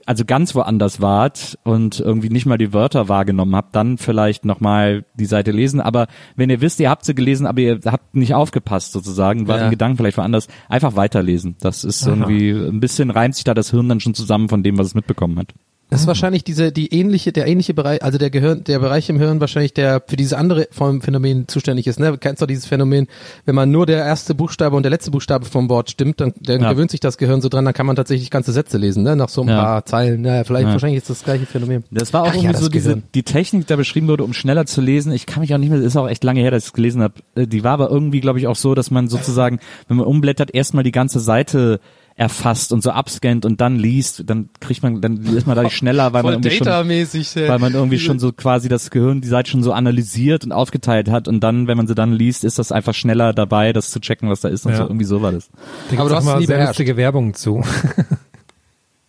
[0.06, 5.04] also ganz woanders wart und irgendwie nicht mal die Wörter wahrgenommen habt, dann vielleicht nochmal
[5.16, 5.82] die Seite lesen.
[5.82, 9.58] Aber wenn ihr wisst, ihr habt sie gelesen, aber ihr habt nicht aufgepasst sozusagen, war
[9.58, 9.64] Ja.
[9.66, 11.56] in Gedanken vielleicht woanders, einfach weiterlesen.
[11.60, 14.78] Das ist irgendwie, ein bisschen reimt sich da das Hirn dann schon zusammen von dem,
[14.78, 15.54] was es mitbekommen hat.
[15.90, 19.18] Das ist wahrscheinlich diese, die ähnliche, der ähnliche Bereich, also der Gehirn, der Bereich im
[19.18, 22.00] Hirn wahrscheinlich, der für diese andere Form Phänomen zuständig ist.
[22.00, 22.12] Ne?
[22.12, 23.08] Du kennst doch dieses Phänomen,
[23.46, 26.62] wenn man nur der erste Buchstabe und der letzte Buchstabe vom Wort stimmt, dann, dann
[26.62, 26.72] Ja.
[26.72, 29.16] gewöhnt sich das Gehirn so dran, dann kann man tatsächlich ganze Sätze lesen, ne?
[29.16, 29.56] Nach so ein Ja.
[29.64, 30.22] paar Zeilen.
[30.22, 30.74] Naja, vielleicht, Ja.
[30.74, 31.84] wahrscheinlich ist das gleiche Phänomen.
[31.90, 33.04] Das war auch Ach irgendwie so diese, Gehirn.
[33.16, 35.12] die Technik, die da beschrieben wurde, um schneller zu lesen.
[35.12, 37.02] Ich kann mich auch nicht mehr, ist auch echt lange her, dass ich es gelesen
[37.02, 37.16] habe.
[37.34, 40.54] Äh, Die war aber irgendwie, glaube ich, auch so, dass man sozusagen, wenn man umblättert,
[40.54, 41.80] erstmal die ganze Seite
[42.20, 46.12] erfasst und so abscannt und dann liest, dann kriegt man, dann ist man dadurch schneller,
[46.12, 49.64] weil man irgendwie schon, weil man irgendwie schon so quasi das Gehirn, die Seite schon
[49.64, 52.94] so analysiert und aufgeteilt hat und dann, wenn man sie dann liest, ist das einfach
[52.94, 54.80] schneller dabei, das zu checken, was da ist und Ja.
[54.80, 54.84] so.
[54.84, 55.50] Irgendwie so war das.
[55.90, 57.64] Da Aber du hast mal sehr lustige Werbung zu.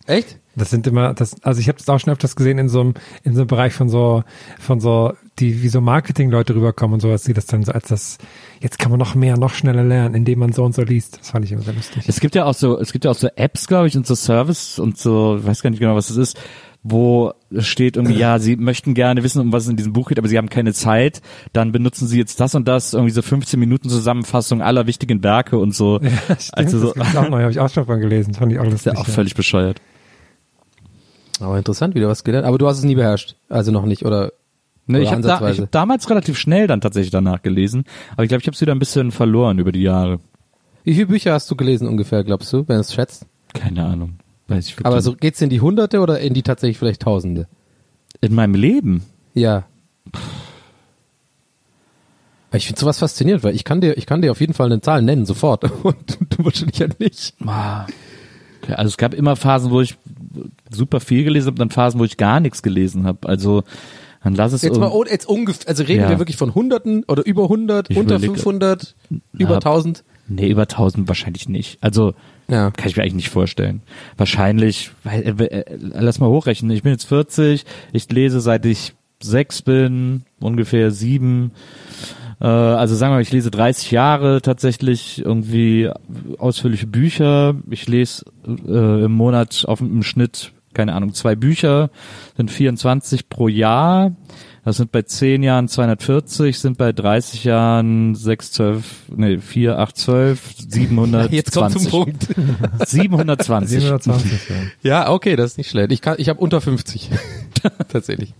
[0.05, 0.37] Echt?
[0.55, 2.93] Das sind immer, das, also ich habe das auch schon öfters gesehen in so einem,
[3.23, 4.23] in so einem Bereich von so,
[4.59, 8.17] von so, die, wie so Marketing-Leute rüberkommen und sowas, die das dann so als das,
[8.59, 11.19] jetzt kann man noch mehr, noch schneller lernen, indem man so und so liest.
[11.19, 12.03] Das fand ich immer sehr lustig.
[12.05, 14.15] Es gibt ja auch so, es gibt ja auch so Apps, glaube ich, und so
[14.15, 16.37] Service und so, ich weiß gar nicht genau, was das ist,
[16.83, 20.17] wo steht irgendwie, ja, sie möchten gerne wissen, um was es in diesem Buch geht,
[20.17, 21.21] aber sie haben keine Zeit,
[21.53, 25.57] dann benutzen sie jetzt das und das, irgendwie so 15 Minuten Zusammenfassung aller wichtigen Werke
[25.59, 25.99] und so.
[26.01, 26.09] Ja,
[26.39, 28.33] stimmt, also so, das auch neu, habe ich auch schon von gelesen.
[28.33, 28.93] Fand ich auch ist lustig.
[28.93, 29.79] ja auch völlig bescheuert.
[31.41, 32.45] Aber interessant, wieder was gelernt.
[32.45, 33.35] Aber du hast es nie beherrscht.
[33.49, 34.31] Also noch nicht, oder?
[34.87, 38.23] Ne, Oder ich habe da, ich hab damals relativ schnell dann tatsächlich danach gelesen, aber
[38.23, 40.19] ich glaube, ich habe es wieder ein bisschen verloren über die Jahre.
[40.83, 43.25] Wie viele Bücher hast du gelesen ungefähr, glaubst du, wenn du es schätzt?
[43.53, 44.15] Keine Ahnung.
[44.47, 47.47] Weiß ich wirklich Aber so geht's in die Hunderte oder in die tatsächlich vielleicht Tausende?
[48.19, 49.03] in meinem Leben.
[49.33, 49.63] Ja.
[52.53, 54.81] Ich finde sowas faszinierend, weil ich kann dir, ich kann dir auf jeden Fall eine
[54.81, 55.63] Zahl nennen, sofort.
[55.83, 57.33] Und du, du wahrscheinlich ja nicht.
[57.45, 57.85] Ah.
[58.61, 59.97] Okay, also es gab immer Phasen, wo ich
[60.69, 63.27] super viel gelesen habe, dann Phasen, wo ich gar nichts gelesen habe.
[63.27, 63.63] Also
[64.23, 66.09] dann lass es Jetzt mal, jetzt ungefähr, also reden Ja.
[66.09, 68.95] wir wirklich von Hunderten oder über 100, Ich unter überleg- 500,
[69.33, 70.03] über Na, 1000?
[70.27, 71.79] Nee, über 1000 wahrscheinlich nicht.
[71.81, 72.13] Also
[72.47, 72.69] Ja.
[72.71, 73.81] kann ich mir eigentlich nicht vorstellen.
[74.17, 76.71] Wahrscheinlich, weil, äh, äh, lass mal hochrechnen.
[76.71, 81.51] Ich bin jetzt 40, ich lese seit ich sechs bin, ungefähr sieben.
[82.41, 85.89] Äh, also sagen wir mal, ich lese 30 Jahre tatsächlich irgendwie
[86.37, 87.55] ausführliche Bücher.
[87.69, 91.91] Ich lese äh, im Monat auf im Schnitt, keine Ahnung, zwei Bücher,
[92.35, 94.13] sind 24 pro Jahr.
[94.63, 99.97] Das sind bei 10 Jahren 240, sind bei 30 Jahren 6, 12, nee, 4, 8,
[99.97, 101.31] 12, 720.
[101.31, 102.27] Jetzt kommt zum Punkt.
[102.85, 103.81] 720.
[103.81, 104.55] 720, ja.
[104.83, 105.91] Ja, okay, das ist nicht schlecht.
[105.91, 107.09] Ich kann, ich habe unter 50.
[107.87, 108.35] Tatsächlich.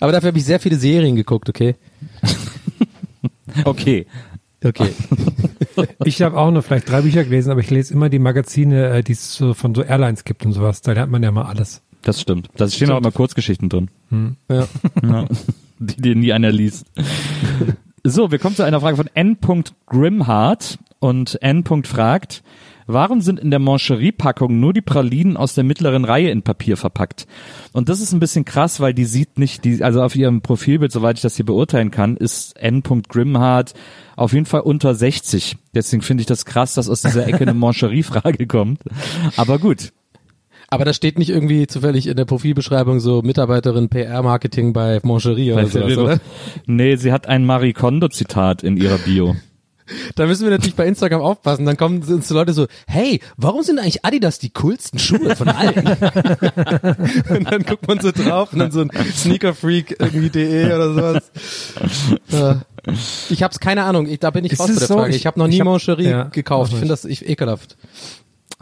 [0.00, 1.76] Aber dafür habe ich sehr viele Serien geguckt, okay?
[3.64, 4.06] Okay.
[4.64, 4.90] Okay.
[6.04, 9.02] Ich habe auch nur vielleicht drei Bücher gelesen, aber ich lese immer die Magazine, äh,
[9.02, 10.82] die es so von so Airlines gibt und sowas.
[10.82, 11.82] Da lernt man ja mal alles.
[12.02, 12.48] Das stimmt.
[12.56, 13.88] Da stehen auch immer Kurzgeschichten drin.
[14.10, 14.36] Hm.
[14.48, 14.68] Ja.
[15.02, 15.24] Ja.
[15.80, 16.86] Die dir nie einer liest.
[18.04, 19.36] So, wir kommen zu einer Frage von N.
[19.86, 21.64] Grimhardt und N.
[21.84, 22.44] fragt,
[22.86, 27.26] warum sind in der Mancherie-Packung nur die Pralinen aus der mittleren Reihe in Papier verpackt?
[27.72, 30.92] Und das ist ein bisschen krass, weil die sieht nicht, die, also auf ihrem Profilbild,
[30.92, 32.82] soweit ich das hier beurteilen kann, ist N.
[32.82, 33.74] Grimhardt
[34.16, 35.56] auf jeden Fall unter 60.
[35.74, 38.80] Deswegen finde ich das krass, dass aus dieser Ecke eine Mancherie-Frage kommt.
[39.36, 39.92] Aber gut.
[40.68, 45.66] Aber da steht nicht irgendwie zufällig in der Profilbeschreibung so Mitarbeiterin PR-Marketing bei Moncherie oder
[45.66, 46.20] sowas, oder?
[46.66, 49.36] Nee, sie hat ein Marie Kondo-Zitat in ihrer Bio.
[50.14, 51.66] Da müssen wir natürlich bei Instagram aufpassen.
[51.66, 55.48] Dann kommen uns die Leute so, hey, warum sind eigentlich Adidas die coolsten Schuhe von
[55.48, 55.86] allen?
[57.28, 62.60] und dann guckt man so drauf und dann so ein Sneakerfreak irgendwie de oder sowas.
[63.30, 64.94] Ich hab's keine Ahnung, ich, da bin ich Ist raus bei der so?
[64.94, 65.10] Frage.
[65.10, 66.72] Ich- Ich habe noch nie hab- Moncherie ja, gekauft.
[66.72, 67.76] Ich finde das ich, ekelhaft.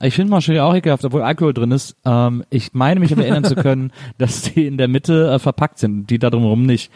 [0.00, 1.94] Ich finde Mancherie auch ekelhaft, obwohl Alkohol drin ist.
[2.04, 5.78] Ähm, ich meine mich aber erinnern zu können, dass die in der Mitte äh, verpackt
[5.78, 6.90] sind, die da drumherum nicht.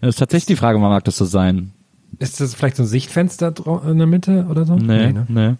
[0.00, 1.72] Das ist tatsächlich die Frage, wann mag das so sein?
[2.18, 3.54] Ist das vielleicht so ein Sichtfenster
[3.88, 4.76] in der Mitte oder so?
[4.76, 5.26] Nee, ne?
[5.28, 5.54] nee.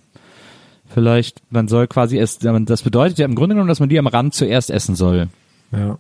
[0.89, 4.07] Vielleicht, man soll quasi erst, das bedeutet ja im Grunde genommen, dass man die am
[4.07, 5.29] Rand zuerst essen soll.
[5.71, 5.99] Ja.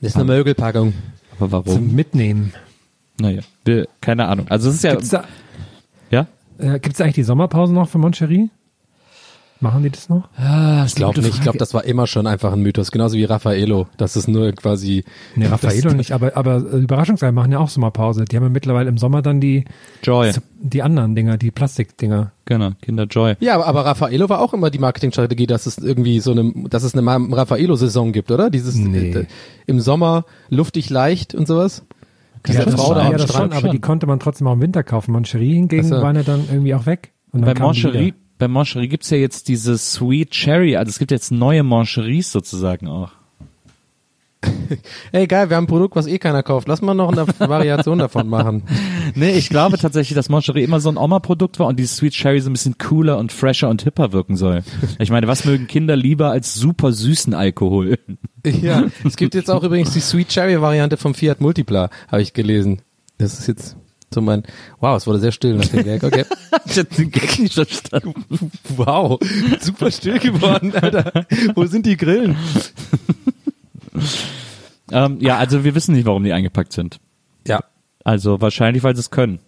[0.00, 0.92] Das ist eine Mögelpackung.
[1.38, 1.72] Aber warum?
[1.72, 2.52] Zum Mitnehmen.
[3.20, 3.42] Naja,
[4.00, 4.48] keine Ahnung.
[4.48, 5.24] Also es ist ja, Gibt's da,
[6.10, 6.26] ja?
[6.58, 8.50] äh, gibt's da eigentlich die Sommerpause noch für Moncherie?
[9.64, 10.28] Machen die das noch?
[10.36, 11.36] Ah, Ich glaube nicht.
[11.36, 12.90] Ich glaube, das war immer schon einfach ein Mythos.
[12.90, 13.86] Genauso wie Raffaello.
[13.96, 15.04] Das ist nur quasi.
[15.36, 18.26] Nee, Raffaello nicht, aber, aber äh, Überraschungsei machen ja auch Sommerpause.
[18.26, 19.64] Die haben ja mittlerweile im Sommer dann die,
[20.02, 20.32] Joy.
[20.60, 22.32] die anderen Dinger, die Plastikdinger.
[22.44, 23.36] Genau, Kinder Joy.
[23.40, 26.82] Ja, aber, aber Raffaello war auch immer die Marketingstrategie, dass es irgendwie so eine, dass
[26.82, 28.50] es eine Raffaello-Saison gibt, oder?
[28.50, 29.12] Dieses Nee.
[29.12, 29.26] äh,
[29.66, 31.84] im Sommer luftig leicht und sowas.
[32.46, 33.54] Diese ja, Frau da ja, am Strand.
[33.54, 35.12] schon, aber die konnte man trotzdem auch im Winter kaufen.
[35.12, 36.02] Moncherie hingegen so.
[36.02, 37.12] waren ja dann irgendwie auch weg.
[37.32, 38.12] Und dann Bei Mancherie.
[38.44, 42.88] Bei Mancherie gibt's ja jetzt diese Sweet Cherry, also es gibt jetzt neue Mancheries sozusagen
[42.88, 43.12] auch.
[45.12, 46.68] Ey, geil, wir haben ein Produkt, was eh keiner kauft.
[46.68, 48.64] Lass mal noch eine Variation davon machen.
[49.14, 52.40] Nee, ich glaube tatsächlich, dass Moncherie immer so ein Oma-Produkt war und die Sweet Cherry
[52.40, 54.62] so ein bisschen cooler und fresher und hipper wirken soll.
[54.98, 57.98] Ich meine, was mögen Kinder lieber als super süßen Alkohol?
[58.44, 62.34] Ja, es gibt jetzt auch übrigens die Sweet Cherry Variante vom Fiat Multipla, habe ich
[62.34, 62.82] gelesen.
[63.16, 63.78] Das ist jetzt
[64.14, 64.42] so mein,
[64.80, 66.24] wow, es wurde sehr still nach dem Gag, okay.
[66.66, 68.14] Ich hab den Gag nicht verstanden.
[68.76, 69.18] Wow,
[69.60, 71.26] super still geworden, Alter.
[71.54, 72.36] Wo sind die Grillen?
[74.90, 76.98] Ähm, ja, also wir wissen nicht, warum die eingepackt sind.
[77.46, 77.60] Ja,
[78.04, 79.40] Also wahrscheinlich, weil sie es können.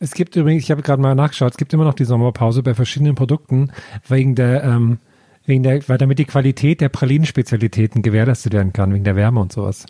[0.00, 2.74] Es gibt übrigens, ich habe gerade mal nachgeschaut, es gibt immer noch die Sommerpause bei
[2.74, 3.72] verschiedenen Produkten
[4.06, 4.98] wegen der, ähm,
[5.44, 9.52] wegen der, weil damit die Qualität der Pralinenspezialitäten gewährleistet werden kann, wegen der Wärme und
[9.52, 9.86] sowas.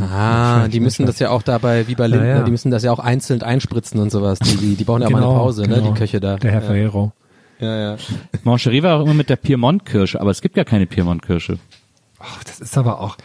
[0.00, 2.42] Ah, Schlecht, die müssen das ja auch dabei, wie bei Lindner, Ja, ja.
[2.42, 4.38] die müssen das ja auch einzeln einspritzen und sowas.
[4.38, 6.36] Die, die, die brauchen ja auch mal eine Pause, ne, die Köche da.
[6.36, 6.66] Der Herr ja.
[6.66, 7.12] Ferrero.
[7.60, 7.96] Ja, ja.
[8.44, 11.58] Mancherie war auch immer mit der Piemont-Kirsche, aber es gibt ja keine Piemont-Kirsche.
[12.18, 13.16] Ach, das ist aber auch.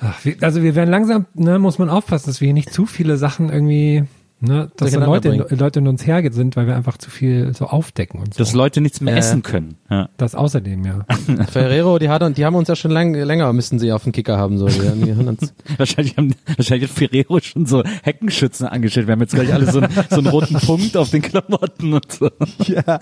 [0.00, 2.86] Ach, wir, also wir werden langsam, ne, muss man aufpassen, dass wir hier nicht zu
[2.86, 4.04] viele Sachen irgendwie,
[4.40, 5.44] ne, dass so Leute, bringen.
[5.58, 8.38] Leute in uns her sind, weil wir einfach zu viel so aufdecken und so.
[8.38, 9.18] Dass Leute nichts mehr Ja.
[9.20, 9.76] essen können.
[9.90, 10.08] Ja.
[10.16, 11.04] das außerdem, ja.
[11.50, 14.36] Ferrero, die, hat, die haben uns ja schon lang, länger, müssten sie auf den Kicker
[14.38, 14.66] haben, so.
[14.66, 19.06] Die, haben- die haben uns, Wahrscheinlich, haben, wahrscheinlich hat Ferrero schon so Heckenschützen angestellt.
[19.06, 22.10] Wir haben jetzt gleich alle so, einen- so einen roten Punkt auf den Klamotten und
[22.12, 22.30] so.
[22.66, 22.98] ja.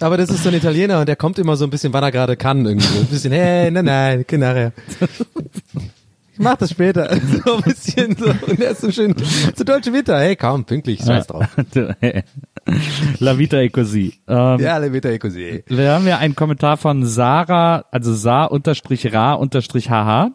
[0.00, 2.10] Aber das ist so ein Italiener und der kommt immer so ein bisschen, wann er
[2.10, 2.98] gerade kann, irgendwie.
[2.98, 4.72] Ein bisschen, hey, nein, nein, geh nachher.
[6.40, 7.10] Mach das später.
[7.44, 8.26] So ein bisschen so.
[8.26, 9.14] Und er ist so schön,
[9.54, 11.46] so deutsche Vita, hey, komm, pünktlich, scheiß drauf.
[13.18, 14.14] La Vita è così.
[14.28, 15.62] Ähm, Ja, le Vita è così.
[15.66, 20.30] Wir haben ja einen Kommentar von Sarah, also Sa-Ra-HH.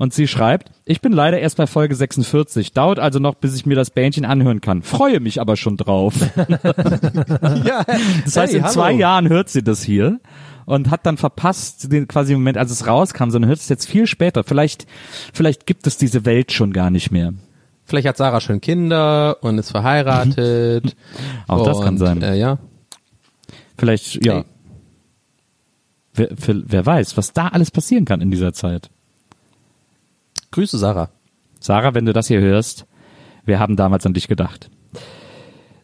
[0.00, 2.72] Und sie schreibt, ich bin leider erst bei Folge 46.
[2.72, 4.82] Dauert also noch, bis ich mir das Bähnchen anhören kann.
[4.82, 6.14] Freue mich aber schon drauf.
[7.64, 7.84] ja,
[8.24, 10.20] Das heißt, in zwei Jahren hört sie das hier
[10.68, 13.88] und hat dann verpasst, den quasi im Moment, als es rauskam, sondern hört es jetzt
[13.88, 14.44] viel später.
[14.44, 14.86] Vielleicht,
[15.32, 17.32] vielleicht gibt es diese Welt schon gar nicht mehr.
[17.86, 20.94] Vielleicht hat Sarah schon Kinder und ist verheiratet.
[21.48, 22.20] Auch das kann und, sein.
[22.20, 22.58] Äh, ja.
[23.78, 24.34] Vielleicht, ja.
[24.34, 24.44] Hey.
[26.12, 28.90] Wer, wer, wer weiß, was da alles passieren kann in dieser Zeit.
[30.50, 31.08] Grüße Sarah.
[31.60, 32.84] Sarah, wenn du das hier hörst,
[33.46, 34.68] wir haben damals an dich gedacht.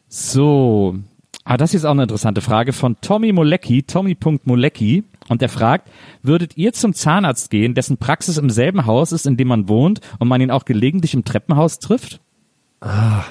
[0.09, 0.97] So,
[1.45, 5.05] ah, das hier ist auch eine interessante Frage von Tommy Molecki, Tommy.molecki.
[5.29, 5.89] Und der fragt,
[6.23, 10.01] würdet ihr zum Zahnarzt gehen, dessen Praxis im selben Haus ist, in dem man wohnt
[10.19, 12.21] und man ihn auch gelegentlich im Treppenhaus trifft?
[12.81, 13.25] Ah,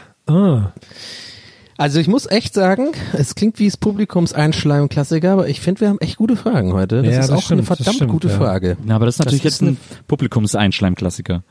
[1.77, 5.99] Also ich muss echt sagen, es klingt wie das Publikumseinschleim-Klassiker, aber ich finde, wir haben
[5.99, 7.03] echt gute Fragen heute.
[7.03, 8.37] Das Ja, ist das auch stimmt, eine verdammt stimmt, gute ja.
[8.37, 8.77] Frage.
[8.83, 11.43] Na, aber das ist natürlich Das ist jetzt ein Publikumseinschleim-Klassiker.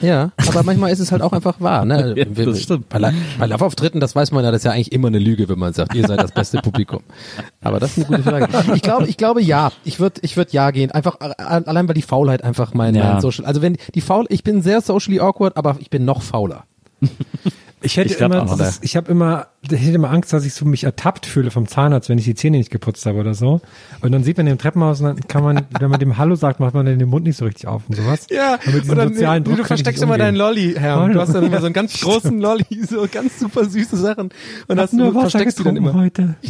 [0.00, 1.84] Ja, aber manchmal ist es halt auch einfach wahr.
[1.84, 2.14] Ne?
[2.16, 2.88] Ja, das stimmt.
[2.88, 2.98] Bei,
[3.38, 5.72] bei Live-Auftritten, das weiß man ja, das ist ja eigentlich immer eine Lüge, wenn man
[5.72, 7.00] sagt, ihr seid das beste Publikum.
[7.60, 8.48] Aber das ist eine gute Frage.
[8.74, 9.70] Ich glaube, ich glaube ja.
[9.84, 10.90] Ich würde, ich würde ja gehen.
[10.90, 13.12] Einfach allein weil die Faulheit einfach mein, Ja.
[13.12, 13.44] mein Social.
[13.46, 16.64] Also wenn die faul, ich bin sehr socially awkward, aber ich bin noch fauler.
[17.82, 20.52] Ich hätte Ich immer, auch, das, ich habe immer, ich hätte immer Angst, dass ich
[20.52, 23.60] so mich ertappt fühle vom Zahnarzt, wenn ich die Zähne nicht geputzt habe oder so.
[24.02, 26.34] Und dann sieht man den im Treppenhaus und dann kann man, wenn man dem Hallo
[26.34, 28.26] sagt, macht man den Mund nicht so richtig auf und sowas.
[28.66, 31.08] Und mit diesem sozialen Druck du versteckst immer deinen Lolli, Herr.
[31.08, 34.30] Du hast dann immer so einen ganz großen Lolli, so ganz super süße Sachen.
[34.68, 35.94] Und hast nur du Wasser versteckst die dann immer.
[35.94, 36.34] heute.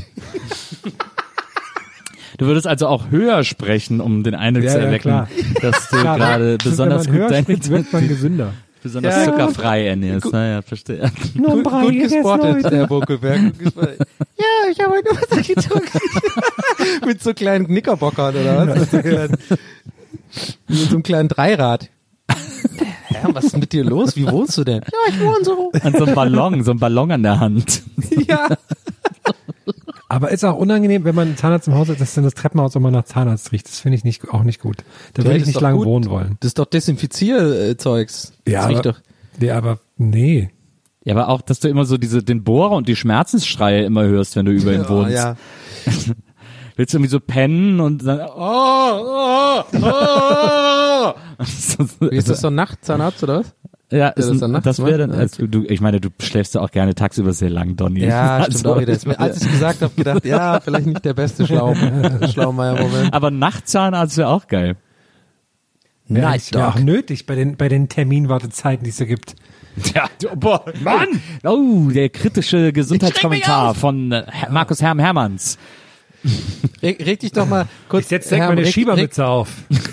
[2.38, 5.28] Du würdest also auch höher sprechen, um den Eindruck Ja, zu ja, erwecken, klar.
[5.60, 8.54] dass du gerade wenn besonders man gut höher deine, spricht, wird man gesünder.
[8.82, 10.32] Besonders Ja, zuckerfrei ernährst.
[10.32, 11.10] Naja, verstehe.
[11.34, 12.70] Nur ein Gut, Brei gut gegessen gespottet.
[12.70, 13.58] Herr Bokelberg.
[13.58, 16.00] Gut ja, ich habe heute Wasser getrunken.
[17.06, 18.78] Mit so kleinen Knickerbockern oder was?
[18.78, 19.36] Mit so, kleinen,
[20.68, 21.88] mit so einem kleinen Dreirad.
[23.10, 24.16] Ja, was ist mit dir los?
[24.16, 24.82] Wie wohnst du denn?
[24.82, 25.72] Ja, ich wohne so.
[25.82, 27.82] An so einem Ballon, so ein Ballon an der Hand.
[28.26, 28.48] Ja.
[30.10, 32.74] Aber ist auch unangenehm, wenn man einen Zahnarzt im Haus hat, dass dann das Treppenhaus
[32.74, 33.68] immer nach Zahnarzt riecht.
[33.68, 34.78] Das finde ich nicht, auch nicht gut.
[35.14, 35.86] Da würde ich nicht lange gut.
[35.86, 36.36] wohnen wollen.
[36.40, 38.32] Das ist doch Desinfizierzeugs.
[38.44, 39.00] Ja, das riecht aber, doch.
[39.38, 40.50] nee, aber nee.
[41.04, 44.34] Ja, aber auch, dass du immer so diese, den Bohrer und die Schmerzensschreie immer hörst,
[44.34, 45.12] wenn du über ihn wohnst.
[45.12, 45.36] Oh, ja.
[46.74, 51.14] Willst du irgendwie so pennen und dann, oh, oh, oh.
[52.10, 53.54] Wie ist das so ein Nachtzahnarzt oder was?
[53.92, 56.61] Ja, ist das ein, das wäre dann, als du, du, ich meine, du schläfst ja
[56.61, 58.05] auch gerne tagsüber sehr lang, Donny.
[58.05, 58.96] Ja, Also, stimmt auch wieder.
[59.07, 61.74] Mir- Als ich gesagt habe, gedacht, ja, vielleicht nicht der beste Schlau,
[62.33, 63.12] Schlaumeier-Moment.
[63.12, 64.76] Aber Nachtzahnarzt wäre auch geil.
[66.09, 69.35] Ja, Night ist ja auch nötig bei den, bei den Terminwartezeiten, die es so gibt.
[69.94, 71.07] Ja, boah, Mann!
[71.44, 75.59] Oh, der kritische Gesundheitskommentar von äh, Markus Herm Hermanns.
[76.83, 78.02] Reg, reg dich doch mal kurz.
[78.04, 79.48] Ich setze meine reg- Schiebermütze auf.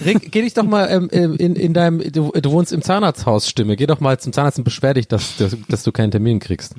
[0.06, 3.48] Reg, geh dich doch mal ähm, ähm, in, in deinem, du, du wohnst im Zahnarzthaus,
[3.48, 3.76] Stimme.
[3.76, 6.76] Geh doch mal zum Zahnarzt und beschwer dich, dass, dass, dass du keinen Termin kriegst.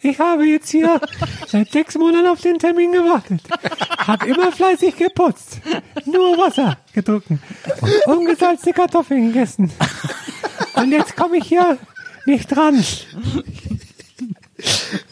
[0.00, 1.00] Ich habe jetzt hier
[1.46, 3.40] seit sechs Monaten auf den Termin gewartet.
[3.98, 5.60] Hab immer fleißig geputzt.
[6.04, 7.40] Nur Wasser getrunken.
[7.80, 9.70] Und ungesalzte Kartoffeln gegessen.
[10.74, 11.78] Und jetzt komme ich hier
[12.26, 12.84] nicht dran.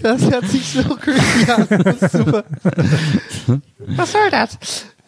[0.03, 1.67] Das hört sich so creepy an.
[1.85, 2.45] Das ist super.
[3.87, 4.59] Was soll das?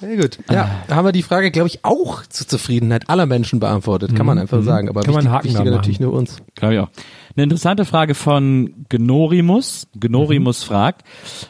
[0.01, 0.39] Sehr gut.
[0.51, 4.15] Ja, da haben wir die Frage, glaube ich, auch zur Zufriedenheit aller Menschen beantwortet.
[4.17, 4.89] Kann man einfach sagen.
[4.89, 5.05] Aber Mhm.
[5.05, 5.75] Kann man wichtig, Haken wichtiger machen.
[5.77, 6.37] natürlich nur uns.
[6.57, 6.89] Glaube ich auch.
[7.37, 9.89] Eine interessante Frage von Gnorimus.
[9.99, 11.03] Gnorimus fragt,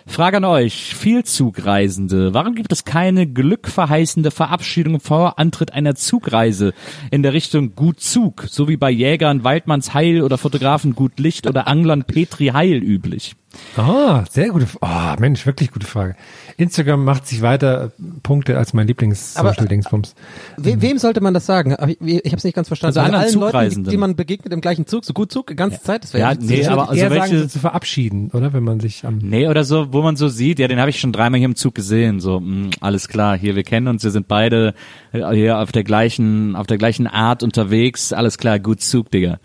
[0.06, 6.72] Frage an euch, Vielzugreisende, warum gibt es keine glückverheißende Verabschiedung vor Antritt einer Zugreise
[7.10, 11.46] in der Richtung Gut Zug, so wie bei Jägern Waldmanns Heil oder Fotografen Gut Licht
[11.46, 13.36] oder Anglern Petri Heil üblich?
[13.76, 15.16] Ah, sehr gute Frage.
[15.16, 16.16] Oh, Mensch, wirklich gute Frage.
[16.56, 20.14] Instagram macht sich weiter äh, Punkte als mein Lieblings-Social-Dingsbums.
[20.56, 21.76] We wem sollte man das sagen?
[21.88, 22.98] Ich, ich habe es nicht ganz verstanden.
[22.98, 25.82] Also anderen allen Leuten, die, man begegnet im gleichen Zug, so gut Zug, die ganze
[25.82, 26.04] Zeit.
[26.04, 28.52] Das wäre Ja, nee, aber also sagen, welche- so zu verabschieden, oder?
[28.52, 31.00] Wenn man sich am Nee, oder so, wo man so sieht, ja, den habe ich
[31.00, 34.10] schon dreimal hier im Zug gesehen, so, mh, alles klar, hier, wir kennen uns, wir
[34.10, 34.74] sind beide
[35.12, 39.38] äh, hier auf der gleichen, auf der gleichen Art unterwegs, alles klar, gut Zug, Digga.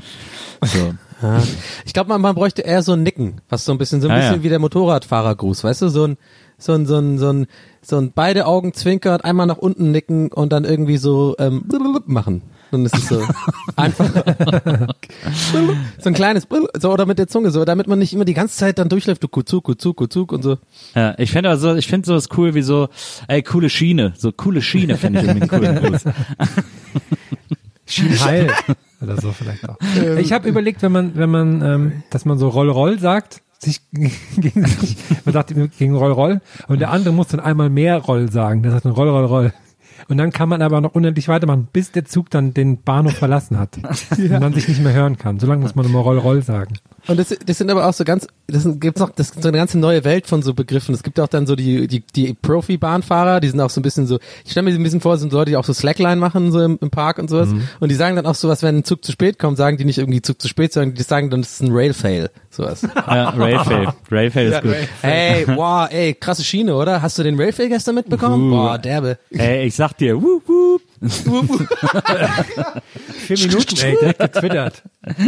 [0.63, 0.78] So.
[1.22, 1.41] Ja.
[1.86, 4.12] Ich glaube, man, man bräuchte eher so ein Nicken, was so ein bisschen, so ein
[4.15, 4.43] Ja, bisschen ja.
[4.43, 6.17] wie der Motorradfahrergruß, weißt du, so ein,
[6.60, 7.48] so ein, so ein, so ein,
[7.82, 11.63] so ein beide Augen zwinkert, einmal nach unten nicken und dann irgendwie so ähm,
[12.06, 12.43] machen.
[12.72, 13.24] Dann ist es so
[13.76, 14.08] einfach
[16.02, 16.48] so ein kleines
[16.80, 19.24] so oder mit der Zunge so, damit man nicht immer die ganze Zeit dann durchläuft,
[19.24, 20.58] du Kuzuk, Kuzuk, Kuzuk und so.
[20.93, 22.89] Ja, ich finde also, ich finde sowas cool wie so,
[23.28, 26.04] ey, coole Schiene, so coole Schiene finde ich irgendwie einen coolen Gruß.
[27.88, 28.52] Schienheil
[29.02, 29.78] oder so vielleicht auch.
[30.19, 33.82] Ich habe überlegt, wenn man, wenn man, ähm, dass man so Roll Roll sagt, sich
[33.91, 38.32] gegen sich, man sagt gegen Roll Roll und der andere muss dann einmal mehr Roll
[38.32, 38.63] sagen.
[38.63, 39.54] Der sagt dann Roll Roll Roll.
[40.08, 43.60] Und dann kann man aber noch unendlich weitermachen, bis der Zug dann den Bahnhof verlassen
[43.60, 43.78] hat.
[44.17, 45.39] Und man sich nicht mehr hören kann.
[45.39, 46.76] So lange muss man immer Roll Roll sagen.
[47.08, 49.48] Und das, das sind aber auch so ganz, das sind, gibt's noch, das ist so
[49.48, 50.93] eine ganze neue Welt von so Begriffen.
[50.93, 54.06] Es gibt auch dann so die, die, die Profi-Bahnfahrer, die sind auch so ein bisschen
[54.06, 56.60] so, ich stelle mir ein bisschen vor, sind Leute, die auch so Slackline machen, so
[56.62, 57.50] im, im Park und sowas.
[57.80, 59.98] Und die sagen dann auch sowas, wenn ein Zug zu spät kommt, sagen die nicht
[59.98, 62.30] irgendwie Zug zu spät, sondern die sagen dann, das ist ein Rail-Fail.
[62.60, 62.82] Sowas.
[63.10, 63.88] Ja, Railfail.
[64.12, 64.76] Railfail ist gut.
[65.02, 67.02] Ey, wow, ey, krasse Schiene, oder?
[67.02, 68.52] Hast du den Railfail gestern mitbekommen?
[68.52, 68.56] Uh.
[68.56, 69.17] Boah, derbe.
[69.32, 70.82] Ey, ich sag dir, wup, wup.
[73.12, 74.84] Vier Minuten, ey, direkt getwittert.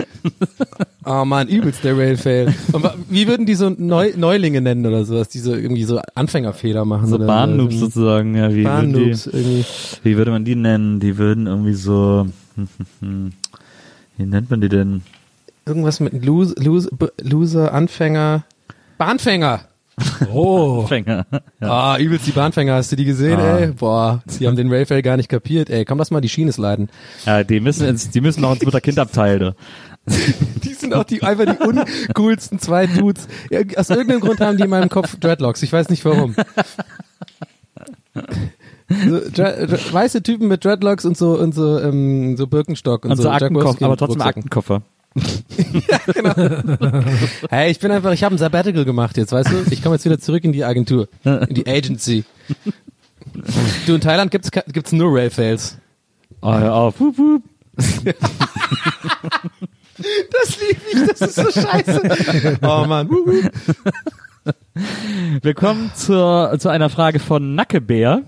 [1.04, 2.54] Oh man, übelst der Railfail.
[2.74, 6.86] Und wie würden die so Neu Neulinge nennen oder sowas, die so irgendwie so Anfängerfehler
[6.86, 7.08] machen?
[7.08, 7.70] So so.
[7.72, 9.66] sozusagen, ja, wie, die, irgendwie.
[10.04, 11.00] wie würde man die nennen?
[11.00, 12.28] Die würden irgendwie so,
[13.02, 15.02] wie nennt man die denn?
[15.66, 16.90] Irgendwas mit Lose, Lose,
[17.22, 18.44] Loser, Anfänger.
[18.98, 19.62] Bahnfänger!
[20.34, 20.86] Oh.
[20.88, 21.26] Fänger.
[21.60, 23.58] Ah, übelst die Bahnfänger, hast du die gesehen, Ah.
[23.60, 23.68] ey?
[23.68, 25.86] Boah, die haben den Railfail gar nicht kapiert, ey.
[25.86, 26.90] Komm, lass mal die Schiene sliden.
[27.26, 29.54] Ja, die müssen ins, die müssen noch ins Mutter-Kind-Abteil, da.
[30.64, 33.28] Die sind auch die, einfach die uncoolsten zwei Dudes.
[33.52, 36.34] Ja, aus irgendeinem Grund haben die in meinem Kopf Dreadlocks, ich weiß nicht warum.
[38.90, 39.16] So,
[39.94, 43.44] weiße Typen mit Dreadlocks und so und so ähm, so Birkenstock und, Und so Jack
[43.44, 44.44] Aktenkoffer, aber trotzdem Rucksäcken.
[44.44, 44.82] Aktenkoffer.
[47.50, 49.66] Hey, ich bin einfach, ich habe ein Sabbatical gemacht jetzt, weißt du?
[49.72, 52.24] Ich komme jetzt wieder zurück in die Agentur, in die Agency.
[53.86, 55.78] Du, in Thailand gibt's gibt's nur Railfails.
[56.42, 57.00] Oh, hör auf.
[57.00, 57.44] Wup, wup.
[60.32, 62.58] Das lieb ich, das ist so scheiße.
[62.64, 63.08] Oh man.
[65.44, 68.24] Wir kommen zur, zu einer Frage von Nackebär.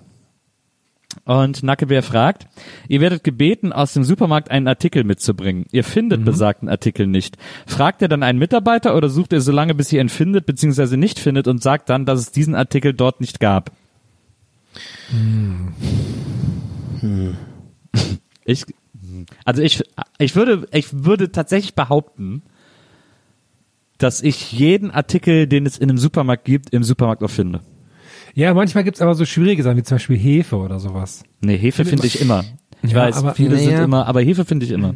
[1.26, 2.48] Und Nackebär fragt,
[2.88, 5.66] ihr werdet gebeten, aus dem Supermarkt einen Artikel mitzubringen.
[5.72, 7.38] Ihr findet besagten Artikel nicht.
[7.66, 10.98] Fragt ihr dann einen Mitarbeiter oder sucht ihr so lange, bis ihr ihn findet bzw.
[10.98, 13.72] nicht findet und sagt dann, dass es diesen Artikel dort nicht gab?
[18.46, 18.66] Ich,
[19.46, 19.82] also ich,
[20.18, 22.42] ich würde, ich würde tatsächlich behaupten,
[23.98, 27.62] dass ich jeden Artikel, den es in einem Supermarkt gibt, im Supermarkt auch finde.
[28.34, 31.24] Ja, manchmal gibt's aber so schwierige Sachen, wie zum Beispiel Hefe oder sowas.
[31.42, 32.44] Nee, Hefe finde ich immer.
[32.82, 33.84] Ich Ja, weiß, aber- viele sind Naja.
[33.86, 34.96] immer, aber Hefe finde ich immer.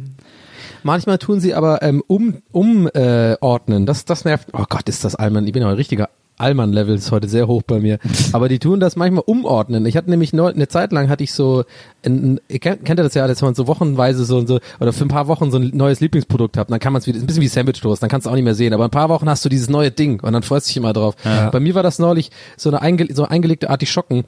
[0.82, 3.84] Manchmal tun sie aber ähm, um um äh, ordnen.
[3.86, 4.48] Das das nervt.
[4.52, 5.46] Oh Gott, ist das Allmann.
[5.46, 7.98] Ich bin auch ein richtiger Allmann-Level ist heute sehr hoch bei mir.
[8.32, 9.86] Aber die tun das manchmal umordnen.
[9.86, 11.64] Ich hatte nämlich neu, eine Zeit lang hatte ich so,
[12.04, 15.04] ein, ihr kennt, kennt ihr das ja, dass man so wochenweise so, so oder für
[15.04, 16.68] ein paar Wochen so ein neues Lieblingsprodukt hat.
[16.68, 18.34] Und dann kann man es wieder, ein bisschen wie Sandwich Toast, dann kannst du auch
[18.34, 18.72] nicht mehr sehen.
[18.72, 20.92] Aber ein paar Wochen hast du dieses neue Ding und dann freust du dich immer
[20.92, 21.14] drauf.
[21.52, 24.24] Bei mir war das neulich so eine einge, so eingelegte Artischocken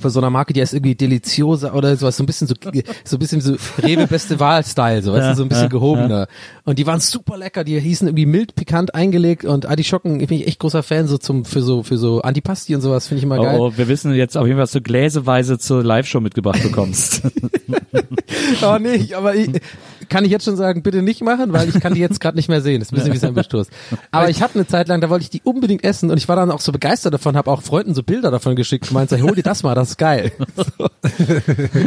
[0.00, 2.54] von so einer Marke, die heißt irgendwie Deliciosa oder sowas, so ein bisschen so,
[3.04, 6.26] so ein bisschen so Rewe beste Wahl-Style, so, weißt du, so ein bisschen gehobener.
[6.64, 10.42] Und die waren super lecker, die hießen irgendwie mild pikant eingelegt und Artischocken, ich bin
[10.42, 13.36] echt großer Fan so zum, für so, für so Antipasti und sowas, finde ich immer
[13.36, 13.58] geil.
[13.60, 17.22] Oh, oh, wir wissen jetzt auf jeden Fall, dass du gläseweise zur Live-Show mitgebracht bekommst.
[18.62, 19.50] Oh nee, aber ich,
[20.10, 22.48] kann ich jetzt schon sagen, bitte nicht machen, weil ich kann die jetzt gerade nicht
[22.48, 22.80] mehr sehen.
[22.80, 23.70] Das ist ein bisschen wie Toast.
[24.10, 26.36] Aber ich hatte eine Zeit lang, da wollte ich die unbedingt essen und ich war
[26.36, 29.34] dann auch so begeistert davon, habe auch Freunden so Bilder davon geschickt und meinte, hol
[29.34, 30.32] dir das mal, das ist geil.
[30.56, 30.88] So.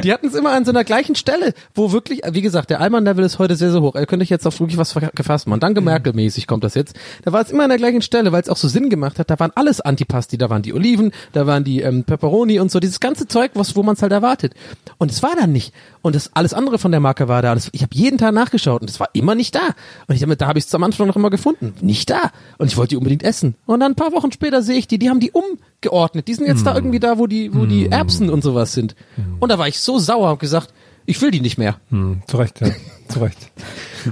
[0.04, 3.24] Die hatten es immer an so einer gleichen Stelle, wo wirklich, wie gesagt, der Allmann-Level
[3.24, 3.94] ist heute sehr, sehr hoch.
[3.94, 5.60] Da könnte ich jetzt auf wirklich was gefasst machen.
[5.60, 6.96] Danke Merkel-mäßig kommt das jetzt.
[7.24, 9.30] Da war es immer an der gleichen Stelle, weil es auch so Sinn gemacht hat.
[9.30, 12.80] Da waren alles Antipasti, da waren die Oliven, da waren die ähm, Pepperoni und so,
[12.80, 14.54] dieses ganze Zeug, was, wo man es halt erwartet.
[14.98, 15.74] Und es war dann nicht.
[16.02, 17.54] Und das alles andere von der Marke war da.
[17.54, 19.62] Das, ich habe jeden Tag nachgeschaut und es war immer nicht da.
[20.08, 21.74] Und ich hab, da habe ich es am Anfang noch immer gefunden.
[21.82, 22.32] Nicht da.
[22.58, 23.56] Und ich wollte die unbedingt essen.
[23.66, 26.28] Und dann ein paar Wochen später sehe ich die, die haben die umgeordnet.
[26.28, 28.96] Die sind jetzt da irgendwie da, wo die, wo die Erbsen und sowas sind.
[29.40, 30.74] Und da war ich so sauer und gesagt,
[31.06, 31.78] ich will die nicht mehr.
[31.90, 32.70] Hm, zu Recht, ja.
[33.10, 33.52] zu Recht.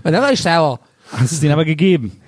[0.04, 0.80] Und da war ich sauer.
[1.12, 2.21] Hast es denen aber gegeben.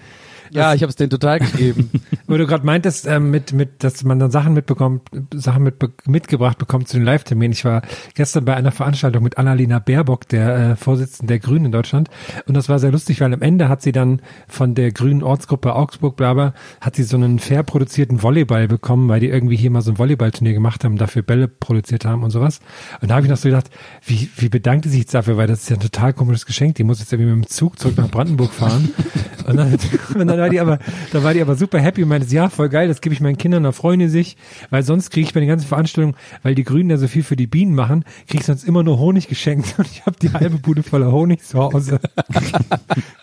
[0.53, 1.89] Ja, ich habe es denen total gegeben.
[2.27, 5.75] Wo du gerade meintest, ähm, mit, mit, dass man dann Sachen mitbekommt, Sachen mit,
[6.07, 7.51] mitgebracht bekommt zu den Live-Terminen.
[7.51, 7.81] Ich war
[8.13, 12.09] gestern bei einer Veranstaltung mit Annalena Baerbock, der äh, Vorsitzenden der Grünen in Deutschland.
[12.45, 15.75] Und das war sehr lustig, weil am Ende hat sie dann von der Grünen Ortsgruppe
[15.75, 19.71] Augsburg, bla, bla hat sie so einen fair produzierten Volleyball bekommen, weil die irgendwie hier
[19.71, 22.59] mal so ein Volleyballturnier gemacht haben, dafür Bälle produziert haben und sowas.
[23.01, 23.69] Und da habe ich noch so gedacht,
[24.05, 26.75] wie, wie bedankt die sich jetzt dafür, weil das ist ja ein total komisches Geschenk.
[26.75, 28.93] Die muss jetzt irgendwie mit dem Zug zurück nach Brandenburg fahren.
[29.47, 29.77] und, dann,
[30.13, 30.79] und dann war die aber,
[31.11, 33.37] da war die aber super happy und meinte, ja, voll geil, das gebe ich meinen
[33.37, 34.37] Kindern, da freuen die sich,
[34.69, 37.35] weil sonst kriege ich bei den ganzen Veranstaltungen, weil die Grünen ja so viel für
[37.35, 40.57] die Bienen machen, kriege ich sonst immer nur Honig geschenkt und ich habe die halbe
[40.57, 41.99] Bude voller Honig zu Hause.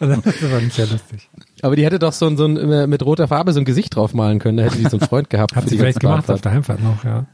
[0.01, 1.29] dann, das war nicht sehr lustig.
[1.63, 4.39] Aber die hätte doch so ein, so ein mit roter Farbe so ein Gesicht draufmalen
[4.39, 4.57] können.
[4.57, 5.55] Da hätte die so einen Freund gehabt.
[5.55, 6.45] Hat sie vielleicht gemacht auf Bahnfahrt.
[6.47, 7.27] der Heimfahrt noch, ja.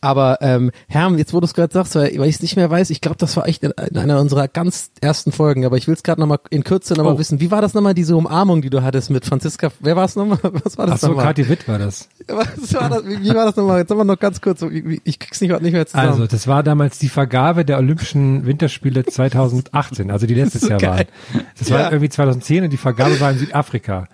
[0.00, 2.90] Aber ähm, Herm, jetzt wo du es gerade sagst, weil, ich es nicht mehr weiß,
[2.90, 5.94] ich glaube, das war echt in, in einer unserer ganz ersten Folgen, aber ich will
[5.94, 7.18] es gerade nochmal in Kürze nochmal Oh.
[7.18, 7.40] wissen.
[7.40, 9.70] Wie war das nochmal, diese Umarmung, die du hattest mit Franziska?
[9.80, 10.38] Wer war es nochmal?
[10.64, 11.24] Was war das Ach so, nochmal?
[11.26, 12.08] Kathi Witt war das.
[12.28, 13.06] Was war das?
[13.06, 13.80] Wie, wie war das nochmal?
[13.80, 16.08] Jetzt haben wir noch ganz kurz, wie- ich krieg's nicht, nicht mehr zusammen.
[16.10, 20.78] Also, das war damals die Vergabe der Olympischen Winterspiele 2018, also die letztes so Jahr
[20.78, 21.06] geil.
[21.32, 21.44] waren.
[21.58, 21.90] Das war Ja.
[21.90, 24.06] irgendwie 2010 und die Vergabe war in Südafrika.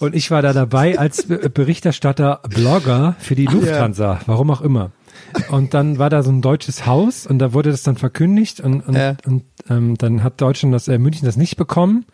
[0.00, 4.90] Und ich war da dabei als Be- Berichterstatter, Blogger für die Lufthansa, warum auch immer.
[5.50, 8.80] Und dann war da so ein deutsches Haus und da wurde das dann verkündigt und,
[8.80, 9.16] und, Ja.
[9.26, 12.04] und ähm, dann hat Deutschland das, äh, München das nicht bekommen.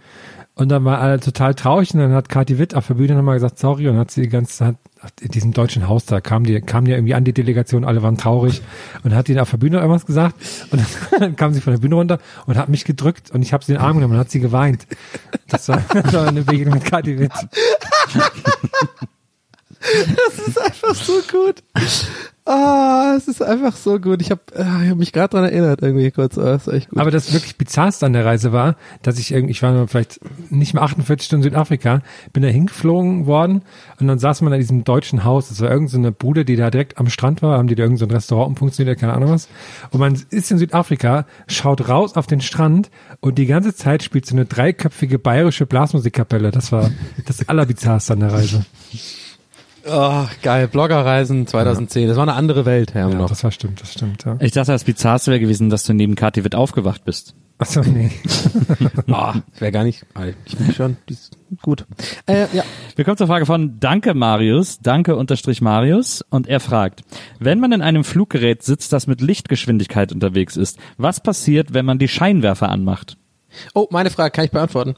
[0.58, 3.34] Und dann war alle total traurig und dann hat Kathi Witt auf der Bühne nochmal
[3.34, 4.76] gesagt, sorry, und hat sie die ganze Zeit,
[5.20, 8.16] in diesem deutschen Haus, da kam die, kam die irgendwie an die Delegation, alle waren
[8.16, 8.62] traurig
[9.04, 10.34] und hat ihnen auf der Bühne irgendwas gesagt
[10.70, 10.82] und
[11.20, 13.72] dann kam sie von der Bühne runter und hat mich gedrückt und ich habe sie
[13.72, 14.86] in den Arm genommen und hat sie geweint.
[15.46, 17.32] Das war, das war eine Begegnung mit Kathi Witt.
[20.16, 21.62] Das ist einfach so gut.
[22.48, 24.22] Ah, es ist einfach so gut.
[24.22, 26.38] Ich habe ich hab mich gerade dran erinnert, irgendwie kurz.
[26.38, 27.00] Ah, ist echt gut.
[27.00, 30.72] Aber das wirklich bizarrste an der Reise war, dass ich irgendwie, ich war vielleicht nicht
[30.72, 33.62] mal 48 Stunden Südafrika, bin da hingeflogen worden
[33.98, 35.48] und dann saß man in diesem deutschen Haus.
[35.48, 38.08] Das war irgendeine so Bude, die da direkt am Strand war, haben die da irgendein
[38.08, 39.48] so Restaurant umfunktioniert, keine Ahnung was.
[39.90, 44.24] Und man ist in Südafrika, schaut raus auf den Strand und die ganze Zeit spielt
[44.24, 46.52] so eine dreiköpfige bayerische Blasmusikkapelle.
[46.52, 46.92] Das war
[47.26, 48.64] das allerbizarrste an der Reise.
[49.88, 50.68] Oh, geil.
[50.68, 52.08] Bloggerreisen 2010.
[52.08, 53.28] Das war eine andere Welt, Herr, Ja, noch.
[53.28, 54.36] das war stimmt, das stimmt, ja.
[54.40, 57.34] Ich dachte, das Bizarrste wäre gewesen, dass du neben Kathi Witt aufgewacht bist.
[57.58, 58.10] Achso, nee.
[59.10, 60.04] Ah, wäre gar nicht.
[60.14, 60.96] ah, Ich bin schon.
[61.08, 61.86] Die ist gut.
[62.26, 62.64] Äh, ja.
[62.96, 67.00] Wir kommen zur Frage von Danke Marius, Danke unterstrich Marius und er fragt,
[67.38, 71.98] wenn man in einem Fluggerät sitzt, das mit Lichtgeschwindigkeit unterwegs ist, was passiert, wenn man
[71.98, 73.16] die Scheinwerfer anmacht?
[73.74, 74.96] Oh, meine Frage kann ich beantworten.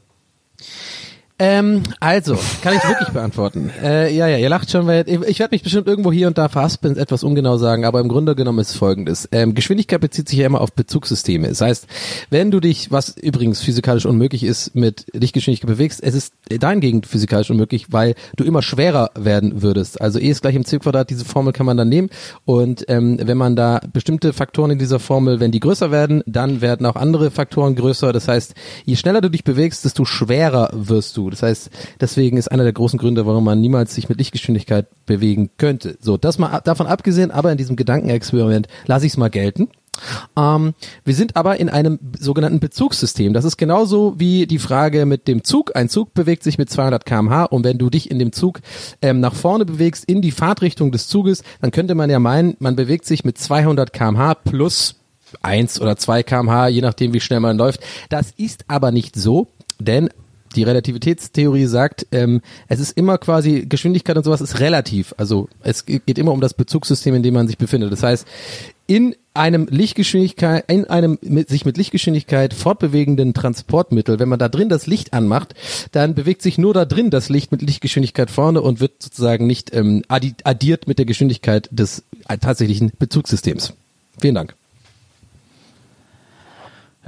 [1.41, 3.71] Ähm, also, kann ich wirklich beantworten.
[3.81, 6.37] Äh, ja, ja, ihr lacht schon, weil ich, ich werde mich bestimmt irgendwo hier und
[6.37, 9.29] da verhaspeln, etwas ungenau sagen, aber im Grunde genommen ist es folgendes.
[9.31, 11.47] Ähm, Geschwindigkeit bezieht sich ja immer auf Bezugssysteme.
[11.47, 11.87] Das heißt,
[12.29, 17.49] wenn du dich, was übrigens physikalisch unmöglich ist, mit Lichtgeschwindigkeit bewegst, es ist dahingegen physikalisch
[17.49, 20.01] unmöglich, weil du immer schwerer werden würdest.
[20.01, 22.09] Also E ist gleich im C Quadrat, diese Formel kann man dann nehmen
[22.43, 26.59] und ähm, wenn man da bestimmte Faktoren in dieser Formel, wenn die größer werden, dann
[26.59, 28.11] werden auch andere Faktoren größer.
[28.11, 31.28] Das heißt, je schneller du dich bewegst, desto schwerer wirst du.
[31.29, 31.69] Das heißt,
[31.99, 35.97] deswegen ist einer der großen Gründe, warum man niemals sich mit Lichtgeschwindigkeit bewegen könnte.
[36.01, 39.69] So, das mal davon abgesehen, aber in diesem Gedankenexperiment lasse ich es mal gelten.
[40.37, 40.73] Ähm,
[41.03, 43.33] wir sind aber in einem sogenannten Bezugssystem.
[43.33, 45.75] Das ist genauso wie die Frage mit dem Zug.
[45.75, 48.61] Ein Zug bewegt sich mit 200 km/h und wenn du dich in dem Zug
[49.01, 52.75] ähm, nach vorne bewegst in die Fahrtrichtung des Zuges, dann könnte man ja meinen, man
[52.75, 54.95] bewegt sich mit 200 km/h plus
[55.41, 57.81] eins oder zwei kmh, je nachdem, wie schnell man läuft.
[58.09, 59.47] Das ist aber nicht so,
[59.79, 60.09] denn
[60.55, 65.13] die Relativitätstheorie sagt, ähm, es ist immer quasi Geschwindigkeit und sowas ist relativ.
[65.17, 67.91] Also es geht immer um das Bezugssystem, in dem man sich befindet.
[67.91, 68.27] Das heißt,
[68.87, 74.69] in einem Lichtgeschwindigkeit, in einem mit, sich mit Lichtgeschwindigkeit fortbewegenden Transportmittel, wenn man da drin
[74.69, 75.53] das Licht anmacht,
[75.91, 79.73] dann bewegt sich nur da drin das Licht mit Lichtgeschwindigkeit vorne und wird sozusagen nicht
[79.75, 83.73] ähm, addi addiert mit der Geschwindigkeit des äh, tatsächlichen Bezugssystems.
[84.19, 84.58] Vielen Dank.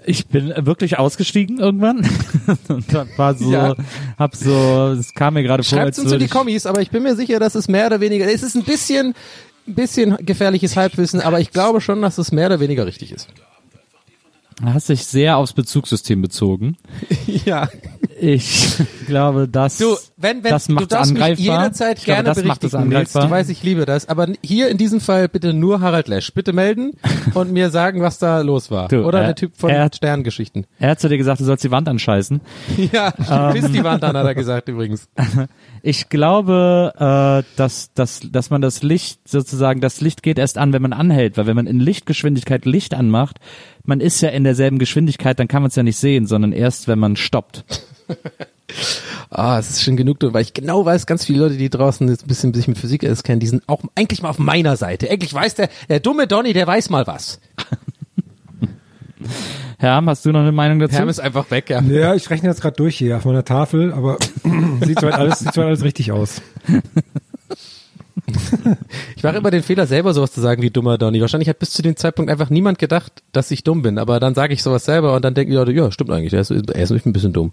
[0.05, 1.97] Ich bin wirklich ausgestiegen irgendwann
[2.67, 3.75] und hab- war so, Ja.
[4.17, 7.03] hab so, es kam mir gerade vor, Schreibt uns in die Kommis, aber ich bin
[7.03, 9.13] mir sicher, dass es mehr oder weniger, es ist ein bisschen,
[9.67, 13.27] ein bisschen gefährliches Halbwissen, aber ich glaube schon, dass es mehr oder weniger richtig ist.
[14.63, 16.77] hast dich sehr aufs Bezugssystem bezogen.
[17.45, 17.69] Ja.
[18.24, 18.76] Ich
[19.07, 21.43] glaube, das, Du, wenn, wenn, das du macht darfst mich angreifbar.
[21.63, 23.24] jederzeit ich glaube, gerne das macht es angreifbar.
[23.26, 24.07] Du weißt, ich liebe das.
[24.07, 26.32] Aber hier in diesem Fall bitte nur Harald Lesch.
[26.32, 26.91] Bitte melden
[27.34, 28.89] und mir sagen, was da los war.
[28.89, 30.67] Du, Oder äh, der Typ von er- Sterngeschichten.
[30.78, 32.41] er hat zu dir gesagt, du sollst die Wand anscheißen.
[32.91, 33.11] Ja,
[33.53, 35.07] bis die Wand an, hat er gesagt übrigens.
[35.82, 36.93] Ich glaube,
[37.43, 40.93] äh, dass, dass, dass man das Licht sozusagen, das Licht geht erst an, wenn man
[40.93, 43.38] anhält, weil wenn man in Lichtgeschwindigkeit Licht anmacht,
[43.84, 46.88] man ist ja in derselben Geschwindigkeit, dann kann man es ja nicht sehen, sondern erst,
[46.88, 47.63] wenn man stoppt.
[49.30, 52.26] Ah, es ist schon genug, weil ich genau weiß, ganz viele Leute, die draußen jetzt
[52.26, 55.09] ein bisschen sich mit Physik auskennen, die sind auch eigentlich mal auf meiner Seite.
[55.09, 57.39] Endlich weiß der, der dumme Donny, der weiß mal was.
[59.78, 60.95] Herr, Arm, hast du noch eine Meinung dazu?
[60.95, 61.82] Herm ist einfach weg, ja.
[61.82, 64.18] Ja, ich rechne jetzt gerade durch hier auf meiner Tafel, aber
[64.86, 66.41] sieht soweit alles, sieht soweit alles richtig aus.
[69.15, 71.21] Ich mache immer den Fehler, selber sowas zu sagen wie dummer Donny.
[71.21, 73.97] Wahrscheinlich hat bis zu dem Zeitpunkt einfach niemand gedacht, dass ich dumm bin.
[73.97, 76.41] Aber dann sage ich sowas selber und dann denken die Leute, ja, stimmt eigentlich, er
[76.41, 77.51] ist, er ist ein bisschen dumm.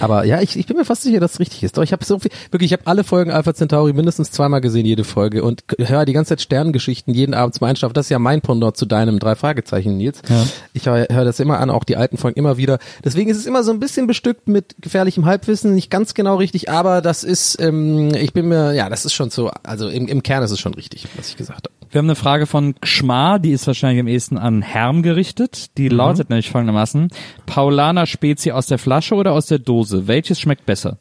[0.00, 1.76] Aber ja, ich, ich bin mir fast sicher, dass es richtig ist.
[1.76, 4.86] Doch ich habe so viel, wirklich, ich habe alle Folgen Alpha Centauri mindestens zweimal gesehen,
[4.86, 7.94] jede Folge und höre die ganze Zeit Sternengeschichten jeden Abend zum Einschlafen.
[7.94, 10.22] Das ist ja mein Pendant zu deinem drei Fragezeichen, Nils.
[10.28, 10.44] Ja.
[10.72, 12.78] Ich höre hör das immer an, auch die alten Folgen immer wieder.
[13.04, 16.70] Deswegen ist es immer so ein bisschen bestückt mit gefährlichem Halbwissen, nicht ganz genau richtig,
[16.70, 20.22] aber das ist, ähm, ich bin mir, ja, das ist schon so, also im, im
[20.22, 21.81] Kern ist es schon richtig, was ich gesagt habe.
[21.92, 25.76] Wir haben eine Frage von Gschmar, die ist wahrscheinlich am ehesten an Herm gerichtet.
[25.76, 27.08] Die lautet nämlich folgendermaßen,
[27.44, 30.08] Paulaner Spezi aus der Flasche oder aus der Dose?
[30.08, 30.96] Welches schmeckt besser?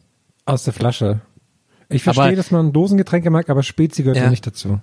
[0.46, 1.22] Aus der Flasche.
[1.88, 4.26] Ich Aber- verstehe, dass man Dosengetränke mag, aber Spezi gehört ja.
[4.26, 4.30] Ja.
[4.30, 4.82] nicht dazu.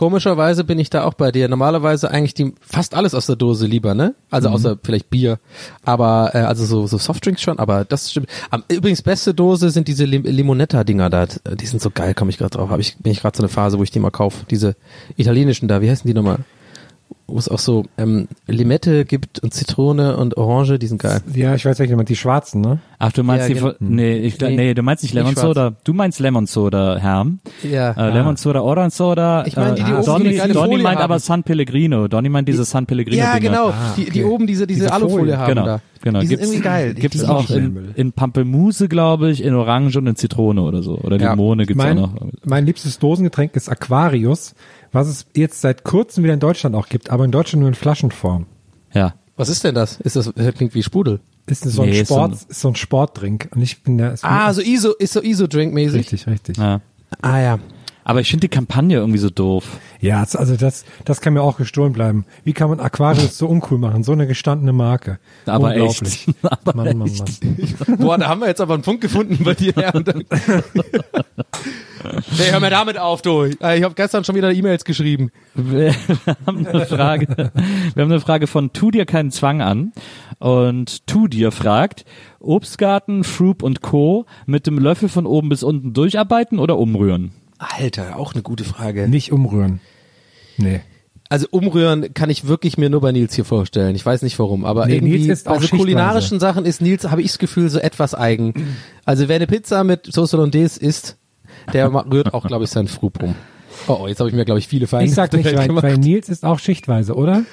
[0.00, 1.46] Komischerweise bin ich da auch bei dir.
[1.46, 4.14] Normalerweise eigentlich die fast alles aus der Dose lieber, ne?
[4.30, 5.38] Also außer vielleicht Bier,
[5.84, 8.26] aber äh, also so so Softdrinks schon, aber das stimmt.
[8.48, 11.26] Am, übrigens beste Dose sind diese Lim Limonetta Dinger da.
[11.26, 12.70] Die sind so geil, komme ich gerade drauf.
[12.70, 14.46] Habe ich bin ich gerade so eine Phase, wo ich die mal kaufe.
[14.50, 14.74] Diese
[15.18, 16.38] italienischen da, wie heißen die nochmal?
[17.26, 21.20] Wo es auch so ähm, Limette gibt und Zitrone und Orange, die sind geil.
[21.32, 22.80] Ja, ich weiß welche, die schwarzen, ne?
[22.98, 23.72] Ach, du meinst Ja, die, genau.
[23.78, 25.40] nee, ich, Nee, nee, du meinst nicht Lemon nicht.
[25.40, 25.74] Soda.
[25.84, 27.38] Du meinst Lemon Soda, Herm.
[27.62, 27.92] Ja.
[27.92, 29.44] Äh, Lemon Soda, Orange Soda.
[29.46, 31.04] Ich meine, die, die äh, oben Donny, geile Donny Folie meint haben.
[31.04, 32.08] aber San Pellegrino.
[32.08, 33.18] Donny meint diese San Pellegrino.
[33.22, 33.68] Ja, genau.
[33.68, 34.24] Ah, die, die okay.
[34.24, 35.38] oben diese diese, Diese Alufolie Folie.
[35.38, 35.80] haben Genau, da.
[36.02, 36.20] genau.
[36.20, 36.94] Die sind Gibt's- irgendwie geil.
[36.94, 40.82] Gibt's Die- auch die- in, in Pampelmuse, glaube ich, in Orange und in Zitrone oder
[40.82, 40.98] so.
[40.98, 41.30] Oder Ja.
[41.30, 42.14] Limone gibt's auch Mein, noch.
[42.44, 44.54] mein liebstes Dosengetränk ist Aquarius,
[44.92, 47.74] was es jetzt seit kurzem wieder in Deutschland auch gibt, aber in Deutschland nur in
[47.74, 48.46] Flaschenform.
[48.92, 49.14] Ja.
[49.36, 50.00] Was ist denn das?
[50.00, 51.20] Ist das, das klingt wie Sprudel.
[51.46, 53.48] Ist so ein Nee, ist so Sport, ein- ist so ein Sportdrink.
[53.54, 55.98] Und ich bin da, ist Ah, so ISO, ist so ISO-Drink-mäßig.
[56.00, 56.56] richtig, richtig.
[56.58, 56.80] ja.
[57.22, 57.58] Ah ja.
[58.04, 59.78] Aber ich finde die Kampagne irgendwie so doof.
[60.00, 62.24] Ja, also das, das kann mir auch gestohlen bleiben.
[62.44, 64.02] Wie kann man Aquarius so uncool machen?
[64.04, 65.18] So eine gestandene Marke.
[65.46, 66.26] Aber Unglaublich.
[66.28, 66.36] echt.
[66.42, 67.44] Aber Mann, Mann, echt.
[67.88, 67.98] Mann.
[67.98, 69.74] Boah, da haben wir jetzt aber einen Punkt gefunden bei dir.
[69.74, 70.10] Nee,
[72.50, 73.44] hör mir damit auf, du.
[73.60, 75.30] Äh, Ich habe gestern schon wieder E-Mails geschrieben.
[75.54, 75.94] Wir
[76.46, 77.26] haben eine Frage.
[77.94, 79.92] Wir haben eine Frage von Tu dir keinen Zwang an.
[80.38, 82.06] Und Tu dir fragt,
[82.40, 84.24] Obstgarten, Frup und Co.
[84.46, 87.32] mit dem Löffel von oben bis unten durcharbeiten oder umrühren?
[87.60, 89.06] Alter, auch eine gute Frage.
[89.06, 89.80] Nicht umrühren.
[90.56, 90.80] Nee.
[91.28, 93.94] Also umrühren kann ich wirklich mir nur bei Nils hier vorstellen.
[93.94, 96.80] Ich weiß nicht warum, aber Nee, irgendwie Nils ist bei auch so kulinarischen Sachen ist
[96.80, 98.54] Nils, habe ich das Gefühl, so etwas eigen.
[99.04, 101.18] Also wer eine Pizza mit Sauce Hollandaise isst,
[101.72, 103.36] der rührt auch, glaube ich, seinen Frup um.
[103.86, 105.98] Oh, oh jetzt habe ich mir, glaube ich, viele Feinde Ich sag nicht, weil, weil
[105.98, 107.44] Nils ist auch schichtweise, oder?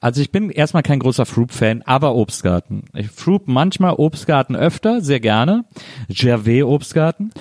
[0.00, 2.84] Also ich bin erstmal kein großer Frup-Fan, aber Obstgarten.
[2.94, 5.66] Ich Frup manchmal Obstgarten öfter, sehr gerne.
[6.08, 7.32] Gervais Obstgarten.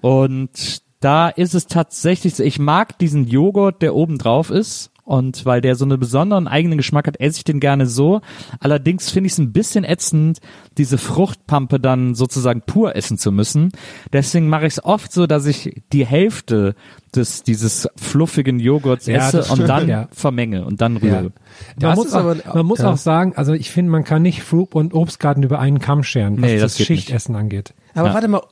[0.00, 4.90] Und da ist es tatsächlich so, ich mag diesen Joghurt, der oben drauf ist.
[5.04, 8.22] Und weil der so einen besonderen eigenen Geschmack hat, esse ich den gerne so.
[8.58, 10.40] Allerdings finde ich es ein bisschen ätzend,
[10.78, 13.70] diese Fruchtpampe dann sozusagen pur essen zu müssen.
[14.12, 16.74] Deswegen mache ich es oft so, dass ich die Hälfte
[17.14, 20.08] des dieses fluffigen Joghurts Ja, esse und dann ja.
[20.10, 21.22] vermenge und dann rühre.
[21.22, 21.32] Man
[21.78, 22.90] Das muss, auch, aber- man muss ja.
[22.90, 26.34] auch sagen, also ich finde, man kann nicht Fruit und Obstgarten über einen Kamm scheren,
[26.42, 27.04] was Nee, das das, geht nicht.
[27.06, 27.74] Schichtessen angeht.
[27.94, 28.14] Aber Ja.
[28.14, 28.42] warte mal,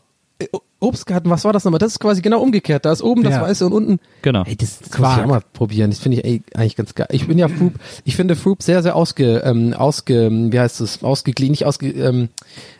[0.81, 1.79] Obstgarten, was war das nochmal?
[1.79, 2.85] Das ist quasi genau umgekehrt.
[2.85, 3.43] Da ist oben das Ja.
[3.43, 3.99] Weiße und unten.
[4.21, 4.43] Genau.
[4.45, 5.91] Ey, das, das muss ich auch mal probieren.
[5.91, 7.07] Das finde ich ey, eigentlich ganz geil.
[7.13, 7.73] Ich bin ja Frup,
[8.05, 12.29] ich finde Frup sehr, sehr ausge, ähm, ausge, wie heißt es, ausgeglichen, nicht ausge, ähm,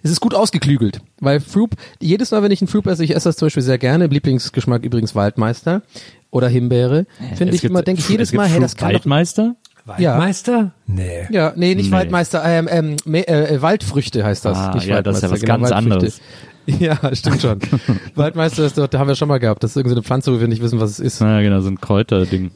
[0.03, 1.01] es ist gut ausgeklügelt.
[1.21, 3.79] Weil Frup, jedes Mal, wenn ich einen Frup esse, ich esse das zum Beispiel sehr
[3.79, 5.81] gerne, Lieblingsgeschmack übrigens Waldmeister
[6.31, 8.89] oder Himbeere, finde Es ich gibt- immer, denke ich es jedes Mal, hey, das kann
[8.89, 9.55] doch, Waldmeister?
[9.99, 10.13] Ja.
[10.13, 10.73] Waldmeister?
[10.87, 11.27] Nee.
[11.31, 11.93] ja, nee, nicht Nee.
[11.93, 13.21] Waldmeister, ähm, ähm, äh,
[13.55, 14.57] äh, Waldfrüchte heißt das.
[14.59, 15.95] Ah, nicht ja, das ist ja was Waldmeister, ganz Waldfrüchte.
[15.95, 16.21] anderes.
[16.79, 17.59] Ja, stimmt schon.
[18.15, 19.63] Waldmeister ist doch, da haben wir schon mal gehabt.
[19.63, 21.21] Das ist irgendeine Pflanze, wo wir nicht wissen, was es ist.
[21.21, 22.51] Ja, genau, so ein Kräuterding.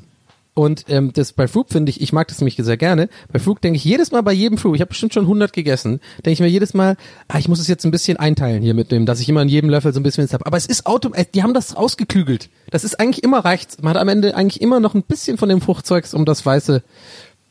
[0.58, 3.08] Und ähm, das bei Fruit finde ich, ich mag das nämlich sehr gerne.
[3.32, 6.00] Bei Fruit denke ich jedes Mal bei jedem Fruit, ich habe bestimmt schon 100 gegessen,
[6.24, 6.96] denke ich mir jedes Mal,
[7.28, 9.48] ah, ich muss es jetzt ein bisschen einteilen hier mit dem, dass ich immer in
[9.48, 10.46] jedem Löffel so ein bisschen habe.
[10.46, 12.50] Aber es ist auto, äh, die haben das ausgeklügelt.
[12.72, 13.84] Das ist eigentlich immer reicht.
[13.84, 16.82] Man hat am Ende eigentlich immer noch ein bisschen von dem Fruchtzeugs, um das Weiße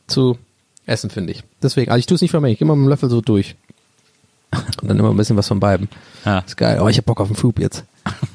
[0.06, 0.36] zu
[0.84, 1.44] essen, finde ich.
[1.62, 3.22] Deswegen, also ich tue es nicht für mich, ich gehe immer mit dem Löffel so
[3.22, 3.56] durch.
[4.82, 5.88] Und dann immer ein bisschen was von beiden.
[6.24, 6.38] Ja.
[6.40, 6.80] Ist geil.
[6.82, 7.84] Oh, ich hab Bock auf einen Fruit jetzt.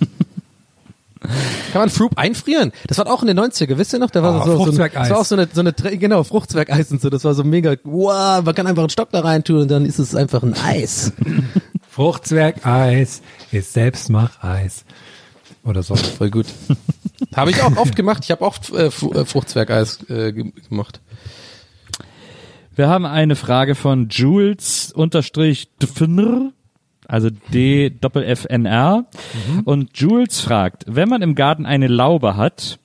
[1.72, 2.74] Kann man Fruit einfrieren?
[2.88, 4.11] Das war auch in den 90er, wisst ihr noch?
[4.11, 6.91] Da war Oh, so, so, ein, das war auch so eine, so eine, genau, Fruchtzwergeis
[6.91, 7.09] und so.
[7.09, 9.86] Das war so mega, wow, man kann einfach einen Stock da rein tun und dann
[9.86, 11.14] ist es einfach ein Eis.
[11.89, 14.84] Fruchtzwergeis ist Selbstmacheis.
[15.64, 15.95] Oder so.
[15.95, 16.47] Voll gut.
[17.34, 18.24] habe ich auch oft gemacht.
[18.26, 20.99] Ich habe oft äh, äh, Fruchtzwergeis äh, ge- gemacht.
[22.76, 26.51] Wir haben eine Frage von Jules unterstrich Dfnr,
[27.07, 29.05] also D Doppel F N R.
[29.65, 32.80] Und Jules fragt, wenn man im Garten eine Laube hat,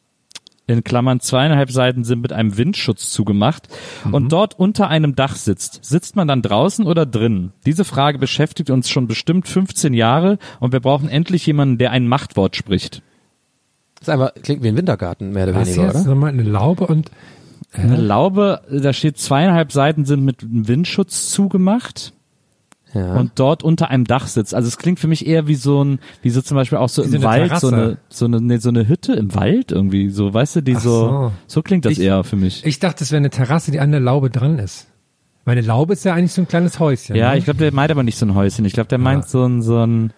[0.67, 3.69] in Klammern zweieinhalb Seiten sind mit einem Windschutz zugemacht
[4.13, 7.53] und dort unter einem Dach sitzt, sitzt man dann draußen oder drin?
[7.65, 12.07] Diese Frage beschäftigt uns schon bestimmt 15 Jahre und wir brauchen endlich jemanden, der ein
[12.07, 13.01] Machtwort spricht.
[13.95, 16.03] Das ist einfach, klingt wie ein Wintergarten, mehr oder Was weniger, jetzt?
[16.03, 16.11] oder?
[16.11, 17.11] Nochmal eine Laube und
[17.73, 22.13] Eine Laube, da steht zweieinhalb Seiten sind mit einem Windschutz zugemacht.
[22.95, 23.17] Ja.
[23.17, 24.55] und dort unter einem Dach sitzt.
[24.55, 27.03] Also es klingt für mich eher wie so ein, wie so zum Beispiel auch so
[27.03, 27.77] Wie im so eine Wald, so Terrasse.
[27.87, 30.81] eine, so eine, nee, so eine Hütte im Wald irgendwie, so, weißt du, die so,
[30.81, 31.33] so.
[31.47, 32.65] so klingt das Ich- eher für mich.
[32.65, 34.87] Ich dachte, es wäre eine Terrasse, die an der Laube dran ist.
[35.45, 37.15] Meine Laube ist ja eigentlich so ein kleines Häuschen.
[37.15, 37.39] ja, ne?
[37.39, 38.65] ich glaube, der meint aber nicht so ein Häuschen.
[38.65, 40.15] Ich glaube, der meint so ein, so ein,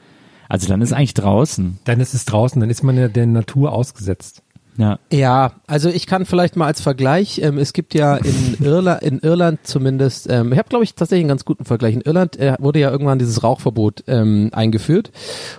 [0.48, 1.80] also dann ist eigentlich draußen.
[1.82, 4.42] Dann ist es draußen, dann ist man ja der Natur ausgesetzt.
[4.80, 4.98] Ja.
[5.12, 9.18] Ja, also ich kann vielleicht mal als Vergleich, ähm, es gibt ja in Irland, in
[9.18, 11.94] Irland zumindest, ähm, ich habe glaube ich tatsächlich einen ganz guten Vergleich.
[11.94, 15.10] In Irland äh, wurde ja irgendwann dieses Rauchverbot ähm, eingeführt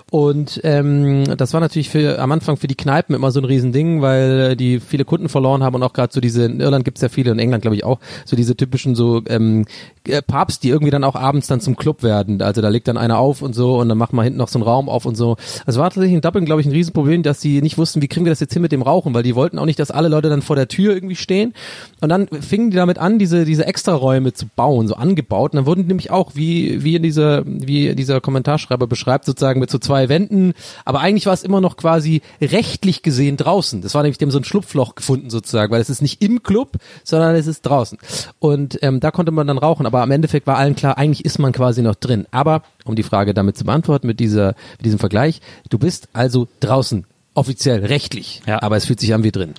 [0.10, 4.02] und ähm, das war natürlich für am Anfang für die Kneipen immer so ein Riesending,
[4.02, 7.10] weil die viele Kunden verloren haben und auch gerade so diese, in Irland gibt's ja
[7.10, 9.66] viele, in England glaube ich auch, so diese typischen so ähm,
[10.08, 12.42] äh, Pubs, die irgendwie dann auch abends dann zum Club werden.
[12.42, 14.58] Also da legt dann einer auf und so und dann macht man hinten noch so
[14.58, 15.38] einen Raum auf und so.
[15.66, 18.26] Also war tatsächlich in Dublin, glaube ich, ein Riesenproblem, dass sie nicht wussten, wie kriegen
[18.26, 20.30] wir das jetzt hin mit dem Rauchen, weil die wollten auch nicht, dass alle Leute
[20.30, 21.54] dann vor der Tür irgendwie stehen.
[22.02, 25.54] Und dann fingen die damit an, diese, diese Extraräume zu bauen, so angebaut.
[25.54, 29.70] Und dann wurden nämlich auch, wie, wie in dieser, wie dieser Kommentarschreiber beschreibt, sozusagen mit
[29.70, 30.54] so zwei Wänden.
[30.86, 33.82] Aber eigentlich war es immer noch quasi rechtlich gesehen draußen.
[33.82, 36.78] Das war nämlich dem so ein Schlupfloch gefunden sozusagen, weil es ist nicht im Club,
[37.04, 37.98] sondern es ist draußen.
[38.40, 39.86] Und ähm, da konnte man dann rauchen.
[39.86, 42.26] Aber am Endeffekt war allen klar, eigentlich ist man quasi noch drin.
[42.32, 46.48] Aber um die Frage damit zu beantworten mit dieser, mit diesem Vergleich, du bist also
[46.60, 47.06] draußen.
[47.34, 48.42] Offiziell, rechtlich.
[48.46, 48.62] Ja.
[48.62, 49.54] Aber es fühlt sich an wie drin.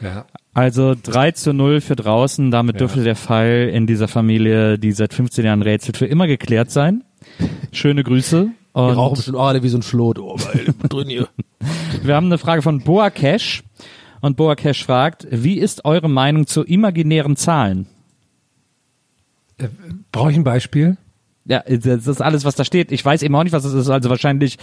[0.00, 0.26] Ja.
[0.52, 2.50] Also 3 zu 0 für draußen.
[2.50, 6.70] Damit dürfte der Fall in dieser Familie, die seit 15 Jahren rätselt, für immer geklärt
[6.70, 7.04] sein.
[7.72, 8.48] Schöne Grüße.
[8.74, 10.18] Wir rauchen Und bestimmt auch alle wie so ein Schlot.
[10.18, 11.28] Oh, weil drin hier.
[12.02, 13.62] wir haben eine Frage von Boa Cash.
[14.20, 17.86] Und Boa Cash fragt, wie ist eure Meinung zu imaginären Zahlen?
[20.12, 20.96] Brauche ich ein Beispiel?
[21.44, 22.90] Ja, das ist alles, was da steht.
[22.90, 23.88] Ich weiß eben auch nicht, was es ist.
[23.90, 24.58] Also wahrscheinlich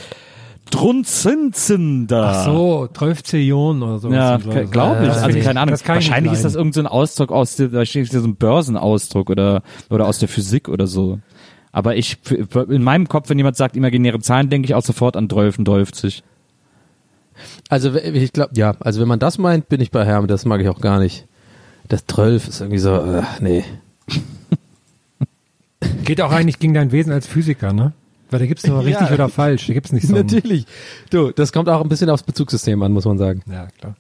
[0.70, 2.28] Drunzinzender.
[2.28, 4.10] Ach so, 12 Zillionen oder so.
[4.12, 5.08] Ja, glaube ich.
[5.08, 5.72] das also keine Ahnung.
[5.72, 8.12] das kann ich nicht Wahrscheinlich ist das irgendein so ein Ausdruck aus der, da steht
[8.12, 11.20] so ein Börsenausdruck oder, oder aus der Physik oder so.
[11.74, 12.18] Aber ich,
[12.70, 15.66] in meinem Kopf, wenn jemand sagt imaginäre Zahlen, denke ich auch sofort an 12 und
[15.66, 16.24] 12.
[17.70, 20.62] Also ich glaube, ja, also wenn man das meint, bin ich bei Herm, das mag
[20.62, 21.28] ich auch gar nicht.
[21.88, 23.64] Das 12 ist irgendwie so, äh, nee.
[26.04, 27.94] Geht auch eigentlich gegen dein Wesen als Physiker, ne?
[28.32, 29.14] Weil da gibt's nur richtig Ja.
[29.14, 29.68] oder falsch.
[29.68, 30.16] Da gibt's nicht so.
[30.16, 30.66] Natürlich.
[31.12, 33.44] Du, das kommt auch ein bisschen aufs Bezugssystem an, muss man sagen.
[33.48, 33.96] Ja, klar.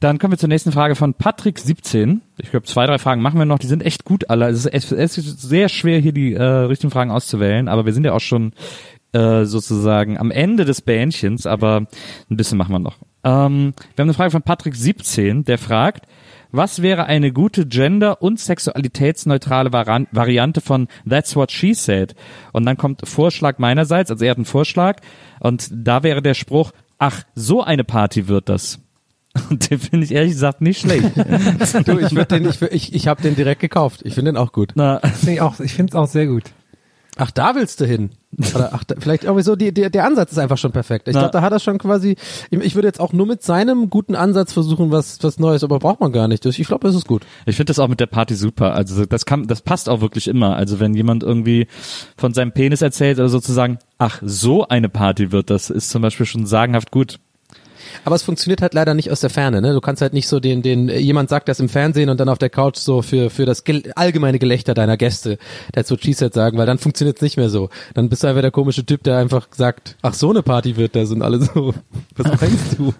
[0.00, 2.18] Dann kommen wir zur nächsten Frage von Patrick17.
[2.38, 3.58] Ich glaube, zwei, drei Fragen machen wir noch.
[3.58, 4.48] Die sind echt gut alle.
[4.48, 8.04] Es ist, es ist sehr schwer, hier die äh, richtigen Fragen auszuwählen, aber wir sind
[8.04, 8.52] ja auch schon
[9.12, 11.86] äh, sozusagen am Ende des Bähnchens, aber
[12.30, 12.98] ein bisschen machen wir noch.
[13.24, 16.06] Ähm, wir haben eine Frage von Patrick17, der fragt,
[16.50, 22.14] was wäre eine gute gender- und sexualitätsneutrale Variante von That's What She Said?
[22.52, 25.00] Und dann kommt Vorschlag meinerseits, also er hat einen Vorschlag
[25.40, 28.80] und da wäre der Spruch, ach, so eine Party wird das.
[29.50, 31.10] Und den finde ich ehrlich gesagt nicht schlecht.
[31.84, 34.00] Du, ich würd den, ich, ich, ich habe den direkt gekauft.
[34.04, 34.72] Ich finde den auch gut.
[34.74, 36.44] Na, ich auch, ich finde es auch sehr gut.
[37.20, 38.10] Ach, da willst du hin.
[38.54, 41.08] Oder ach, da, vielleicht irgendwie so, die, der, der Ansatz ist einfach schon perfekt.
[41.08, 42.14] Ich glaube, da hat er schon quasi,
[42.50, 45.80] ich, ich würde jetzt auch nur mit seinem guten Ansatz versuchen, was, was Neues, aber
[45.80, 46.46] braucht man gar nicht.
[46.46, 47.26] Ich glaube, das ist gut.
[47.44, 48.74] Ich finde das auch mit der Party super.
[48.74, 50.54] Also das kann, das passt auch wirklich immer.
[50.54, 51.66] Also wenn jemand irgendwie
[52.16, 56.26] von seinem Penis erzählt oder sozusagen, ach, so eine Party wird das, ist zum Beispiel
[56.26, 57.18] schon sagenhaft gut.
[58.04, 59.72] Aber es funktioniert halt leider nicht aus der Ferne, ne?
[59.72, 62.38] Du kannst halt nicht so den, den, jemand sagt das im Fernsehen und dann auf
[62.38, 65.38] der Couch so für, für das gel allgemeine Gelächter deiner Gäste,
[65.84, 67.70] so Cheesehead sagen, weil dann funktioniert es nicht mehr so.
[67.94, 70.96] Dann bist du einfach der komische Typ, der einfach sagt, ach, so eine Party wird
[70.96, 71.74] das und alle so,
[72.16, 72.94] was meinst du?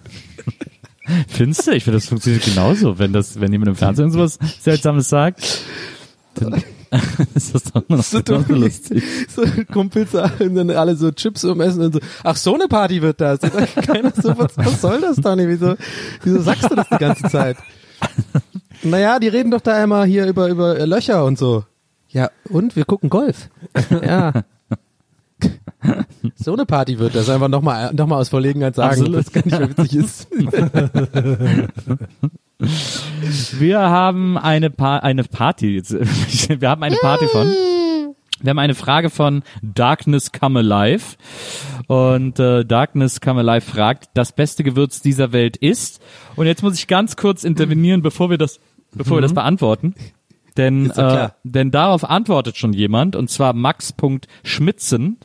[1.26, 1.72] Findest du?
[1.72, 2.98] Ich finde, das funktioniert genauso.
[2.98, 5.60] Wenn das, wenn jemand im Fernsehen sowas Seltsames sagt,
[6.34, 6.62] dann
[7.34, 9.02] ist das doch nur noch So dumm, lustig.
[9.28, 13.20] so Kumpels und dann alle so Chips umessen und so, ach, so eine Party wird
[13.20, 13.40] das.
[13.40, 15.48] Keiner so, was, was soll das, Tony?
[15.48, 15.74] Wieso,
[16.22, 17.56] wieso sagst du das die ganze Zeit?
[18.84, 21.64] Naja, die reden doch da immer hier über, über Löcher und so.
[22.10, 23.48] Ja, und wir gucken Golf.
[23.90, 24.32] Ja.
[26.34, 29.18] So eine Party wird das einfach nochmal noch mal aus Verlegenheit sagen, Absolut.
[29.26, 30.28] dass gar nicht mehr witzig ist.
[32.60, 35.76] Wir haben eine, pa eine Party.
[35.76, 35.92] Jetzt,
[36.60, 37.48] Wir haben eine Party von.
[38.40, 41.16] Wir haben eine Frage von Darkness Come Alive.
[41.88, 46.00] Und äh, Darkness Come Alive fragt, das beste Gewürz dieser Welt ist.
[46.36, 48.60] Und jetzt muss ich ganz kurz intervenieren, bevor wir das,
[48.92, 49.94] bevor wir das beantworten.
[50.56, 55.18] Denn, äh, denn darauf antwortet schon jemand, und zwar Max.schmitzen,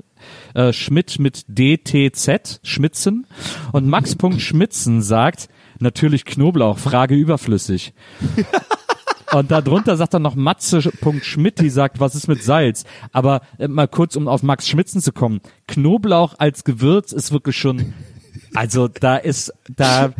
[0.53, 3.27] äh, Schmidt mit DTZ, Schmitzen.
[3.71, 5.49] Und Max.schmitzen sagt,
[5.83, 7.93] natürlich Knoblauch, Frage überflüssig.
[9.33, 12.83] Und darunter sagt dann noch Matze.schmidt, die sagt, was ist mit Salz?
[13.11, 15.41] Aber äh, mal kurz, um auf Max Schmitzen zu kommen.
[15.67, 17.93] Knoblauch als Gewürz ist wirklich schon,
[18.53, 20.13] also da ist, da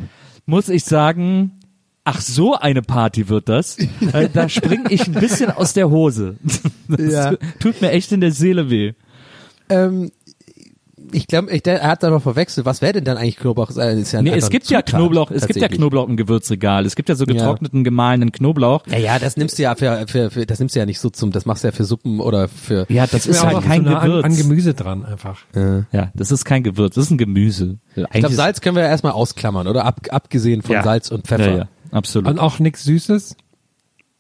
[0.48, 1.60] muss ich sagen,
[2.06, 3.78] ach so eine Party wird das,
[4.14, 6.38] äh, da springe ich ein bisschen aus der Hose.
[6.88, 7.34] Das Ja.
[7.60, 8.94] tut mir echt in der Seele weh.
[9.70, 10.12] Ähm,
[11.14, 12.66] ich glaube, er hat da noch verwechselt.
[12.66, 13.70] Was wäre denn dann eigentlich Knoblauch?
[13.70, 15.68] Ist ja Nee, es gibt eine ja Zutat, Knoblauch, es gibt ja.
[15.68, 16.86] Knoblauch im Gewürzregal.
[16.86, 18.86] Es gibt ja so getrockneten, gemahlenen Knoblauch.
[18.88, 21.10] Ja, ja, das nimmst du ja für, für, für das nimmst du ja nicht so
[21.10, 22.86] zum, das machst du ja für Suppen oder für.
[22.90, 24.26] Ja, das ist mir halt auch kein so Gewürz.
[24.26, 25.40] An, an Gemüse dran einfach.
[25.92, 27.78] Ja, das ist kein Gewürz, das ist ein Gemüse.
[27.96, 29.86] Ich glaube, Salz können wir ja erstmal ausklammern, oder?
[29.86, 30.84] Ab, abgesehen von Ja.
[30.84, 31.52] Salz und Pfeffer.
[31.52, 32.30] Ja, ja, absolut.
[32.30, 33.36] Und auch nichts Süßes.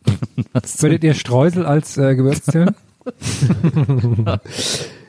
[0.79, 2.75] Würdet ihr Streusel als äh, Gewürz zählen?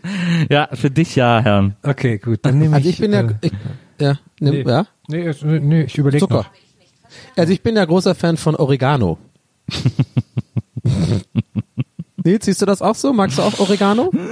[0.50, 1.76] ja, für dich ja, Herrn.
[1.82, 2.40] Okay, gut.
[2.42, 2.94] Dann nehme Also ich.
[2.96, 3.52] ich bin ja, äh, ich,
[4.00, 4.62] ja, nimm, nee.
[4.62, 5.30] ja, Nee,
[5.60, 6.34] nee, ich überlege Zucker.
[6.34, 6.50] noch.
[7.36, 9.18] Also ich bin ja großer Fan von Oregano.
[12.24, 13.12] Nils, siehst du das auch so?
[13.12, 14.10] Magst du auch Oregano?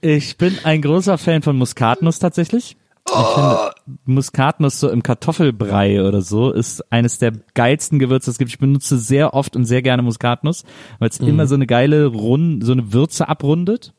[0.00, 2.76] Ich bin ein großer Fan von Muskatnuss tatsächlich.
[3.06, 3.72] Ich finde,
[4.04, 8.50] Muskatnuss so im Kartoffelbrei oder so ist eines der geilsten Gewürze, das es gibt.
[8.50, 10.64] Ich benutze sehr oft und sehr gerne Muskatnuss,
[10.98, 13.94] weil es immer so eine geile Rund, so eine Würze abrundet.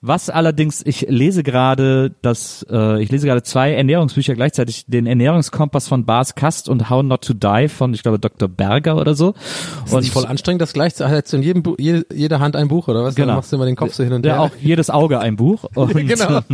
[0.00, 5.88] Was allerdings, ich lese gerade das, äh, ich lese gerade zwei Ernährungsbücher gleichzeitig, den Ernährungskompass
[5.88, 8.48] von Bas Kast und How Not to Die von, ich glaube, Dr.
[8.48, 9.34] Berger oder so.
[9.84, 12.68] Ist nicht voll anstrengend, das gleich zu, hast in jedem Bu jede, jeder Hand ein
[12.68, 13.16] Buch, oder was?
[13.16, 13.28] Genau.
[13.28, 14.42] Dann machst du immer den Kopf so hin und Ja, her.
[14.42, 15.64] auch jedes Auge ein Buch.
[15.74, 16.40] Und, genau.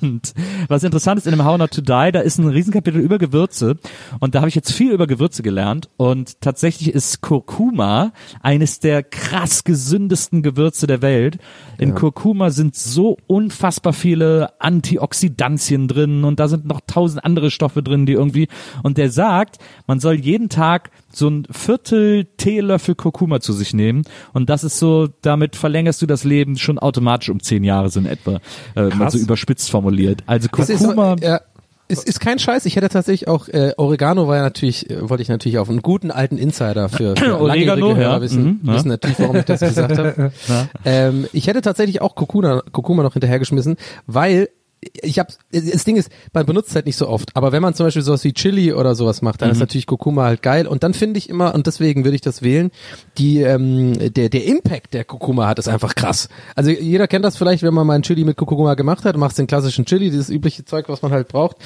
[0.00, 0.34] und
[0.68, 3.76] was interessant ist, in dem How Not to Die, da ist ein Riesenkapitel über Gewürze.
[4.20, 5.88] Und da habe ich jetzt viel über Gewürze gelernt.
[5.96, 8.12] Und tatsächlich ist Kurkuma
[8.42, 11.38] eines der krass gesündesten Gewürze der Welt.
[11.78, 17.82] In Kurkuma sind so unfassbar viele Antioxidantien drin und da sind noch tausend andere Stoffe
[17.82, 18.48] drin, die irgendwie,
[18.82, 24.02] und der sagt, man soll jeden Tag so ein Viertel Teelöffel Kurkuma zu sich nehmen
[24.32, 28.00] und das ist so, damit verlängerst du das Leben schon automatisch um zehn Jahre so
[28.00, 28.40] in etwa,
[28.74, 30.22] äh, mal so überspitzt formuliert.
[30.26, 31.40] Also Das ist, Kurkuma, ja,
[31.88, 32.66] es ist kein Scheiß.
[32.66, 35.82] Ich hätte tatsächlich auch äh, Oregano war ja natürlich, äh, wollte ich natürlich auf einen
[35.82, 38.20] guten alten Insider für, für Oregano, Hörer ja.
[38.20, 38.74] wissen, Mhm, ja.
[38.74, 40.32] wissen natürlich, warum ich das gesagt habe.
[40.84, 43.76] ähm, ich hätte tatsächlich auch Kurkuma, Kurkuma noch hinterhergeschmissen,
[44.06, 44.48] weil
[44.80, 47.74] ich habe das Ding ist, man benutzt es halt nicht so oft, aber wenn man
[47.74, 50.82] zum Beispiel sowas wie Chili oder sowas macht, dann ist natürlich Kurkuma halt geil und
[50.82, 52.70] dann finde ich immer und deswegen würde ich das wählen,
[53.18, 56.28] die ähm, der der Impact der Kurkuma hat ist einfach krass.
[56.54, 59.38] Also jeder kennt das vielleicht, wenn man mal ein Chili mit Kurkuma gemacht hat, machst
[59.38, 61.56] den klassischen Chili, dieses übliche Zeug, was man halt braucht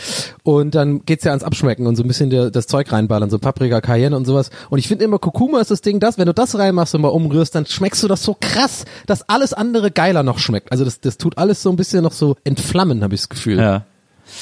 [0.43, 3.39] und dann geht's ja ans Abschmecken und so ein bisschen der, das Zeug reinballern, so
[3.39, 6.35] Paprika, Cayenne und sowas und ich finde immer Kurkuma ist das Ding, das wenn du
[6.35, 10.23] das reinmachst und mal umrührst, dann schmeckst du das so krass, dass alles andere geiler
[10.23, 10.73] noch schmeckt.
[10.73, 13.59] Also das das tut alles so ein bisschen noch so entflammen, habe ich das Gefühl.
[13.59, 13.85] ja.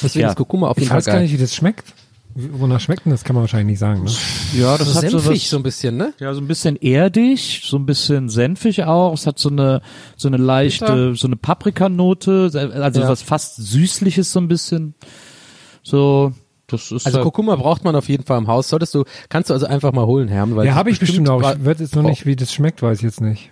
[0.02, 0.28] Deswegen Ja.
[0.30, 1.22] ist Kurkuma auf jeden Ich Fall weiß gar geil.
[1.24, 1.94] nicht, wie das schmeckt.
[2.34, 3.24] Wonach schmeckt denn das?
[3.24, 4.04] Kann man wahrscheinlich nicht sagen.
[4.04, 4.10] Ne?
[4.56, 6.12] Ja, das so hat so senfig was, so ein bisschen, ne?
[6.20, 9.12] ja, so ein bisschen erdig, so ein bisschen senfig auch.
[9.14, 9.82] Es hat so eine,
[10.16, 13.08] so eine leichte, so eine Paprikanote, also Ja.
[13.08, 14.94] was fast süßliches so ein bisschen.
[15.82, 16.32] So,
[16.68, 18.68] das ist Also halt- Kurkuma braucht man auf jeden Fall im Haus.
[18.68, 20.54] Solltest du, kannst du also einfach mal holen, Herm.
[20.54, 21.40] Weil Ja, habe ich bestimmt auch.
[21.40, 23.50] Ich weiß jetzt noch nicht, wie das schmeckt, weiß ich jetzt nicht.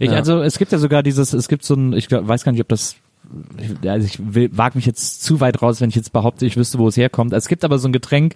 [0.00, 0.16] Ich, Ja.
[0.16, 2.60] Also es gibt ja sogar dieses, es gibt so ein, ich glaub, weiß gar nicht,
[2.60, 2.98] ob das, ich-
[3.86, 6.78] also ich will, wag mich jetzt zu weit raus, wenn ich jetzt behaupte, ich wüsste,
[6.78, 7.32] wo es herkommt.
[7.32, 8.34] Es gibt aber so ein Getränk,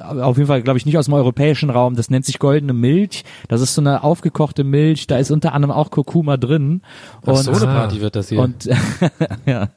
[0.00, 3.24] auf jeden Fall, glaube ich, nicht aus dem europäischen Raum, das nennt sich goldene Milch.
[3.48, 6.82] Das ist so eine aufgekochte Milch, da ist unter anderem auch Kurkuma drin.
[7.26, 7.74] Ach, so eine Ah.
[7.74, 8.40] Party wird das hier.
[8.40, 8.68] Und
[9.46, 9.68] ja,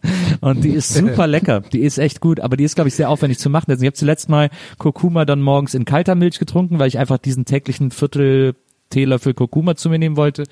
[0.42, 1.62] und die ist super lecker.
[1.62, 3.72] Die ist echt gut, aber die ist glaube ich sehr aufwendig zu machen.
[3.72, 7.18] Also ich habe zuletzt mal Kurkuma dann morgens in kalter Milch getrunken, weil ich einfach
[7.18, 8.56] diesen täglichen Viertel
[8.90, 10.44] Teelöffel Kurkuma zu mir nehmen wollte.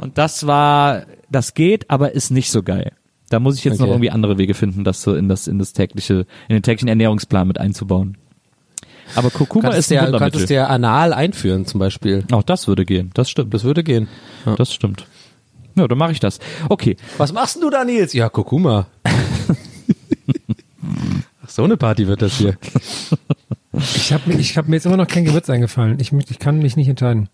[0.00, 2.92] Und das war, das geht, aber ist nicht so geil.
[3.34, 3.94] Da muss ich jetzt noch Okay.
[3.94, 7.48] irgendwie andere Wege finden, das so in das in das tägliche in den täglichen Ernährungsplan
[7.48, 8.16] mit einzubauen.
[9.16, 10.30] Aber Kurkuma ist ein du ja, Wundermittel.
[10.30, 12.22] könntest du ja anal einführen zum Beispiel.
[12.30, 13.10] Auch das würde gehen.
[13.14, 13.52] Das stimmt.
[13.52, 14.06] Das würde gehen.
[14.46, 14.54] Ja.
[14.54, 15.04] Das stimmt.
[15.74, 16.38] Ja, dann mache ich das.
[16.68, 16.96] Okay.
[17.18, 18.12] Was machst denn du da, Nils?
[18.12, 18.86] Ja, Kurkuma.
[21.42, 22.56] Ach, so eine Party wird das hier.
[23.96, 25.98] Ich habe mir, ich hab mir jetzt immer noch kein Gewürz eingefallen.
[25.98, 27.28] Ich, ich kann mich nicht entscheiden.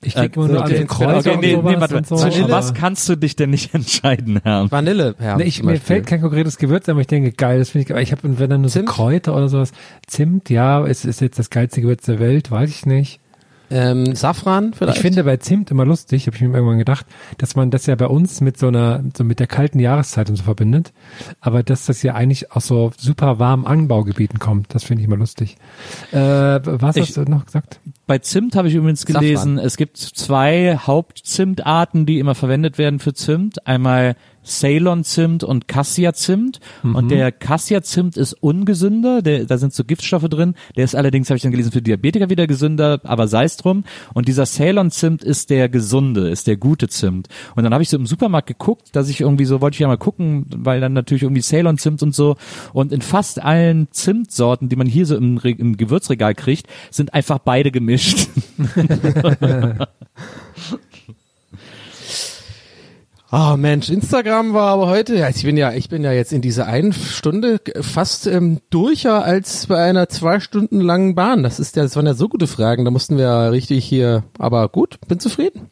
[0.00, 1.96] Ich Äh, denke immer nur an okay, den Kräuter Okay, und nee, sowas nee, warte,
[1.96, 2.16] und so.
[2.16, 4.70] zwischen was kannst du dich denn nicht entscheiden, Herr?
[4.70, 5.38] Vanille, Herm.
[5.38, 5.86] Nee, ich, mir Beispiel.
[5.86, 8.02] fällt kein konkretes Gewürz ein, aber ich denke, geil, das finde ich geil.
[8.02, 8.88] Ich habe, und wenn dann nur so Zimt?
[8.90, 9.72] Kräuter oder sowas.
[10.06, 13.20] Zimt, ja, es ist jetzt das geilste Gewürz der Welt, weiß ich nicht.
[13.70, 14.96] Ähm, Safran vielleicht.
[14.98, 17.06] Ich finde bei Zimt immer lustig, habe ich mir irgendwann gedacht,
[17.38, 20.36] dass man das ja bei uns mit so einer, so mit der kalten Jahreszeit und
[20.36, 20.92] so verbindet,
[21.40, 25.16] aber dass das ja eigentlich aus so super warmen Anbaugebieten kommt, das finde ich immer
[25.16, 25.56] lustig.
[26.12, 27.80] Äh, was Ich- hast du noch gesagt?
[28.06, 29.20] Bei Zimt habe ich übrigens Safran.
[29.22, 33.66] gelesen, es gibt zwei Hauptzimtarten, die immer verwendet werden für Zimt.
[33.66, 34.16] Einmal
[34.48, 36.60] Ceylon-Zimt und Cassia-Zimt.
[36.82, 40.54] Und der Cassia-Zimt ist ungesünder, der, da sind so Giftstoffe drin.
[40.76, 43.84] Der ist allerdings, habe ich dann gelesen, für Diabetiker wieder gesünder, aber sei es drum.
[44.14, 47.28] Und dieser Ceylon-Zimt ist der gesunde, ist der gute Zimt.
[47.54, 49.86] Und dann habe ich so im Supermarkt geguckt, dass ich irgendwie so, wollte ich ja
[49.88, 52.36] mal gucken, weil dann natürlich irgendwie Ceylon-Zimt und so.
[52.72, 57.12] Und in fast allen Zimtsorten, die man hier so im, Re- im Gewürzregal kriegt, sind
[57.14, 58.28] einfach beide gemischt.
[63.30, 66.40] Ah Mensch, Instagram war aber heute, ja, ich bin ja, ich bin ja jetzt in
[66.40, 71.42] dieser einen Stunde fast ähm, durcher als bei einer zwei Stunden langen Bahn.
[71.42, 74.24] Das ist ja, das waren ja so gute Fragen, da mussten wir ja richtig hier,
[74.38, 75.68] aber gut, bin zufrieden.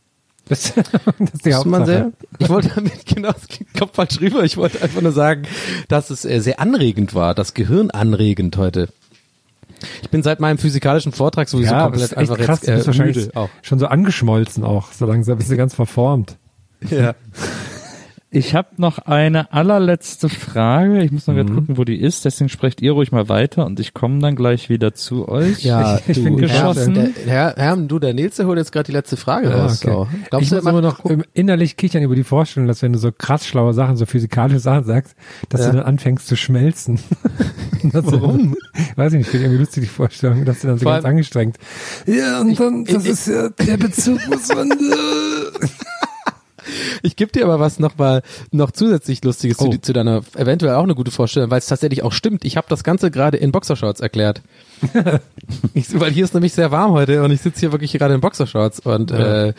[0.50, 0.74] Das,
[1.18, 1.86] das ist die ist man Hauptsache.
[1.86, 3.46] sehr, ich wollte damit, genau, das
[3.78, 5.44] kommt falsch rüber, ich wollte einfach nur sagen,
[5.88, 8.90] dass es äh, sehr anregend war, das Gehirn anregend heute.
[10.02, 12.60] Ich bin seit meinem physikalischen Vortrag sowieso ja, komplett einfach krass.
[12.66, 13.48] jetzt äh, wahrscheinlich müde auch.
[13.62, 14.92] schon so angeschmolzen auch.
[14.92, 16.36] So langsam bist du ganz verformt.
[16.90, 17.14] Ja.
[18.28, 21.02] Ich habe noch eine allerletzte Frage.
[21.02, 22.24] Ich muss noch gerade gucken, wo die ist.
[22.26, 25.62] Deswegen sprecht ihr ruhig mal weiter und ich komme dann gleich wieder zu euch.
[25.64, 26.94] Ja, Ich- ich bin Herr, geschossen.
[26.94, 29.80] der, Herr, Herr, du, der Nils, der holt jetzt gerade die letzte Frage Ah, raus.
[29.82, 29.92] okay.
[29.94, 30.08] So.
[30.28, 31.00] Glaubst ich du, muss immer noch
[31.32, 34.84] innerlich kichern über die Vorstellung, dass wenn du so krass schlaue Sachen, so physikalische Sachen
[34.84, 35.14] sagst,
[35.48, 35.70] dass Ja.
[35.70, 36.98] du dann anfängst zu schmelzen.
[37.84, 38.54] Warum?
[38.96, 41.04] Weiß ich nicht, finde ich irgendwie lustig die Vorstellung, dass du dann so Vor ganz
[41.06, 41.56] angestrengt.
[42.06, 44.68] Ja, und dann, das ich- ist ja, der Bezug muss man,
[47.02, 49.70] Ich gebe dir aber was noch mal noch zusätzlich Lustiges Oh.
[49.70, 52.44] zu, zu deiner eventuell auch eine gute Vorstellung, weil es tatsächlich auch stimmt.
[52.44, 54.42] Ich habe das Ganze gerade in Boxershorts erklärt.
[55.74, 58.20] ich, weil hier ist nämlich sehr warm heute und ich sitze hier wirklich gerade in
[58.20, 59.54] Boxershorts und äh,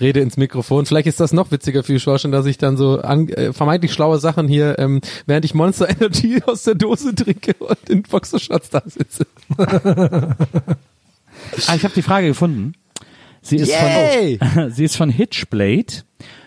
[0.00, 0.86] rede ins Mikrofon.
[0.86, 3.92] Vielleicht ist das noch witziger für die Vorstellung, dass ich dann so an, äh, vermeintlich
[3.92, 8.70] schlaue Sachen hier, ähm, während ich Monster Energy aus der Dose trinke und in Boxershorts
[8.70, 9.26] da sitze.
[11.66, 12.74] Ah, ich habe die Frage gefunden.
[13.42, 14.38] Sie ist Yay!
[14.38, 16.04] von sie ist von Hitchblade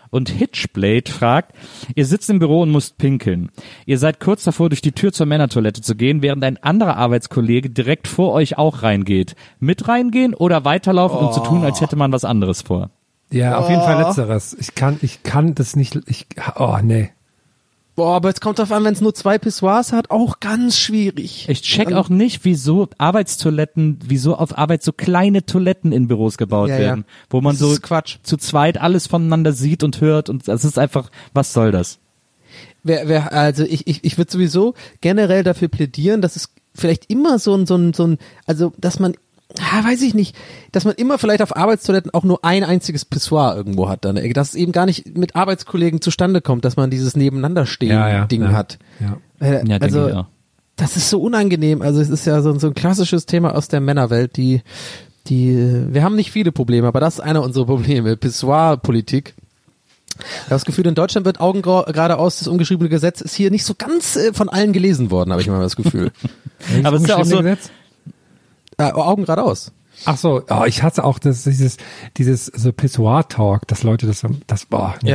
[0.09, 1.55] und Hitchblade fragt:
[1.95, 3.49] Ihr sitzt im Büro und müsst pinkeln.
[3.85, 7.69] Ihr seid kurz davor, durch die Tür zur Männertoilette zu gehen, während ein anderer Arbeitskollege
[7.69, 9.35] direkt vor euch auch reingeht.
[9.59, 12.89] Mit reingehen oder weiterlaufen und zu tun, als hätte man was anderes vor.
[13.31, 14.55] Ja, auf jeden Fall letzteres.
[14.59, 16.27] Ich kann, ich kann das nicht, ich,
[16.57, 17.11] oh, nee.
[17.95, 21.47] Boah, aber es kommt drauf an, wenn es nur zwei Pissoirs hat, auch ganz schwierig.
[21.47, 26.67] Ich check auch nicht, wieso Arbeitstoiletten, wieso auf Arbeit so kleine Toiletten in Büros gebaut
[26.69, 26.81] Ja, ja.
[26.81, 28.17] werden, wo man Das so Quatsch.
[28.23, 31.99] zu zweit alles voneinander sieht und hört und das ist einfach, was soll das?
[32.83, 37.39] Wer, wer, also ich, ich, ich würde sowieso generell dafür plädieren, dass es vielleicht immer
[37.39, 39.15] so ein, so ein, so ein, also dass man,
[39.59, 40.35] ah, weiß ich nicht,
[40.71, 44.49] dass man immer vielleicht auf Arbeitstoiletten auch nur ein einziges Pissoir irgendwo hat dann, dass
[44.49, 48.51] es eben gar nicht mit Arbeitskollegen zustande kommt, dass man dieses Nebeneinanderstehen Ja, ja, ja.
[48.51, 48.79] hat.
[48.99, 49.17] Ja.
[49.39, 50.25] Äh, Ja, denke also, ich auch.
[50.75, 51.81] das ist so unangenehm.
[51.81, 54.61] Also es ist ja so, ein- so ein klassisches Thema aus der Männerwelt, die,
[55.27, 58.17] die, äh, wir haben nicht viele Probleme, aber das ist einer unserer Probleme.
[58.17, 59.33] Pissoir-Politik.
[60.17, 63.65] Ich habe das Gefühl, in Deutschland wird Augen geradeaus, das ungeschriebene Gesetz ist hier nicht
[63.65, 66.11] so ganz äh, von allen gelesen worden, habe ich mal das Gefühl.
[66.83, 67.69] Aber es ist ja auch so, Gesetz?
[68.77, 69.71] Äh, Augen geradeaus.
[70.05, 71.77] Ach so, oh, ich hasse auch das, dieses,
[72.17, 75.09] dieses so Pissoir-Talk, dass Leute das, das, boah, nee.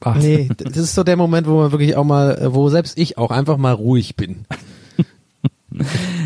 [0.00, 0.16] Ach.
[0.16, 3.16] Nee, das ist so der Moment, wo man wirklich auch mal, äh, wo selbst ich
[3.16, 4.44] auch einfach mal ruhig bin.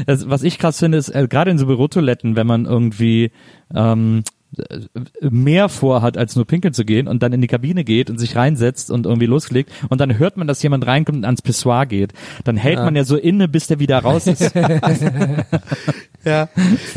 [0.07, 3.31] das, was ich krass finde, ist äh, gerade in so Bürotoiletten, wenn man irgendwie
[3.74, 4.22] ähm,
[4.57, 4.81] äh,
[5.29, 8.35] mehr vorhat, als nur pinkeln zu gehen und dann in die Kabine geht und sich
[8.37, 12.12] reinsetzt und irgendwie loslegt und dann hört man, dass jemand reinkommt und ans Pissoir geht.
[12.45, 12.85] Dann hält Ja.
[12.85, 14.53] man ja so inne, bis der wieder raus ist.
[16.29, 16.49] Ja,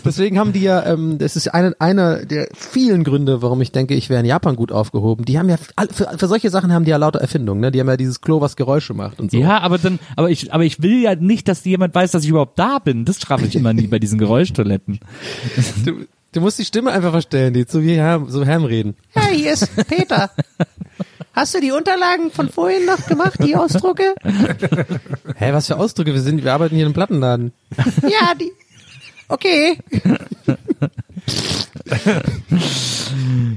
[0.04, 3.94] deswegen haben die ja, ähm, das ist eine, einer der vielen Gründe, warum ich denke,
[3.94, 5.24] ich wäre in Japan gut aufgehoben.
[5.24, 7.72] Die haben ja, für, für solche Sachen haben die ja lauter Erfindungen, ne?
[7.72, 9.38] Die haben ja dieses Klo, was Geräusche macht und so.
[9.38, 12.30] Ja, aber dann, aber ich, aber ich will ja nicht, dass jemand weiß, dass ich
[12.30, 13.06] überhaupt da bin.
[13.06, 15.00] Das schaffe ich immer nie bei diesen Geräuschtoiletten.
[15.86, 18.96] Du, du musst die Stimme einfach verstellen, die so wie Herm, so Herm reden.
[19.16, 20.30] Ja, hier ist Peter.
[21.34, 24.16] Hast du die Unterlagen von vorhin noch gemacht, die Ausdrucke?
[25.36, 26.14] Hä, was für Ausdrücke?
[26.14, 27.54] Wir sind, wir arbeiten hier in einem Plattenladen.
[28.04, 28.52] Ja, die.
[29.32, 29.78] Okay.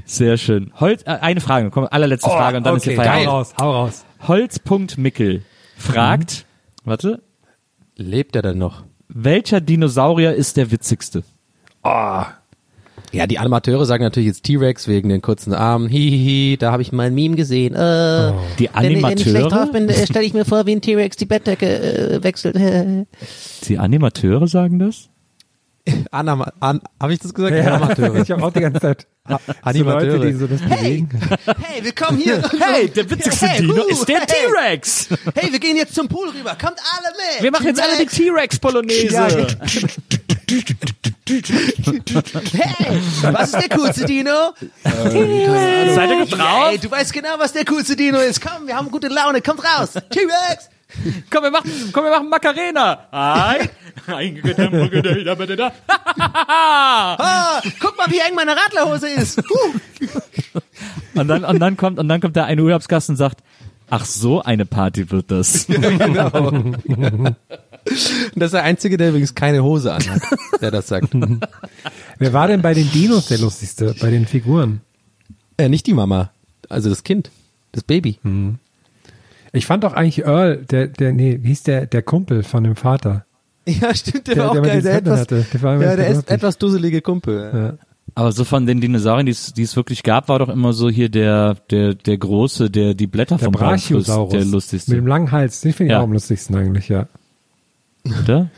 [0.05, 0.71] Sehr schön.
[0.79, 3.27] Holz, äh, eine Frage, komm, allerletzte Frage und dann ist okay, hier Feierabend.
[3.27, 4.05] hau raus, hau raus.
[4.27, 5.43] Holz.mickel
[5.77, 6.45] fragt,
[6.83, 7.21] warte,
[7.97, 8.83] Lebt er denn noch?
[9.07, 11.23] welcher Dinosaurier ist der witzigste?
[13.11, 15.87] Ja, die Animateure sagen natürlich jetzt T-Rex wegen den kurzen Armen.
[15.87, 17.75] Hihihi, da habe ich mal ein Meme gesehen.
[17.75, 19.71] Äh, Die Wenn, ich- wenn ich schlecht drauf Animateure?
[19.71, 22.55] bin, äh, stelle ich mir vor, wie ein T-Rex die Bettdecke äh, wechselt.
[23.67, 25.09] Die Animateure sagen das?
[26.11, 27.55] Anima an, habe ich das gesagt?
[27.55, 28.15] Ja, Animateure.
[28.15, 30.17] ich habe auch die ganze Zeit so Animateure.
[30.17, 31.09] Leute, die so das bewegen.
[31.61, 32.41] hey, willkommen hier.
[32.59, 34.25] Hey, der witzigste Hey, Dino uh, ist der hey.
[34.27, 35.09] T-Rex.
[35.35, 36.55] Hey, wir gehen jetzt zum Pool rüber.
[36.59, 37.43] Kommt alle mit.
[37.43, 39.47] Wir machen jetzt alle die T-Rex-Polonaise.
[42.53, 43.01] Hey,
[43.33, 44.53] was ist der coolste Dino?
[44.83, 46.67] Seid ihr drauf?
[46.69, 48.41] Hey, du weißt genau, was der coolste Dino ist.
[48.41, 49.41] Komm, wir haben gute Laune.
[49.41, 49.93] Kommt raus.
[49.93, 50.69] T-Rex.
[51.31, 53.07] Komm, wir machen, komm, wir machen Macarena.
[53.11, 53.69] Ein,
[55.87, 59.37] Ah, guck mal, wie eng meine Radlerhose ist.
[59.39, 60.59] Huh.
[61.19, 63.39] und dann, und dann kommt, und dann kommt der eine Urlaubsgast und sagt,
[63.89, 65.65] ach so eine Party wird das.
[65.67, 66.49] genau.
[66.49, 66.77] Und
[68.35, 70.21] das ist der Einzige, der übrigens keine Hose anhat,
[70.61, 71.09] der das sagt.
[72.19, 74.81] Wer war denn bei den Dinos der lustigste, bei den Figuren?
[75.57, 76.31] Äh, nicht die Mama,
[76.69, 77.31] also das Kind,
[77.71, 78.19] das Baby.
[79.55, 82.75] Ich fand doch eigentlich Earl, der, der, nee, wie hieß der, der Kumpel von dem
[82.75, 83.25] Vater.
[83.67, 84.81] Ja, stimmt, der, Der- war auch der mit geil.
[84.83, 85.45] Der, etwas, hatte.
[85.53, 87.51] Der war ja, der ist etwas dusselige Kumpel.
[87.51, 87.87] Ja.
[88.13, 90.89] Aber so von den Dinosauriern, die es die es wirklich gab, war doch immer so
[90.89, 94.31] hier der, der, der große, der die Blätter Der vom Brachiosaurus.
[94.31, 94.93] der Mit lustigste.
[94.95, 95.61] dem langen Hals.
[95.61, 95.99] Den finde ich Ja.
[95.99, 97.07] auch am lustigsten eigentlich, ja.
[98.23, 98.49] Oder?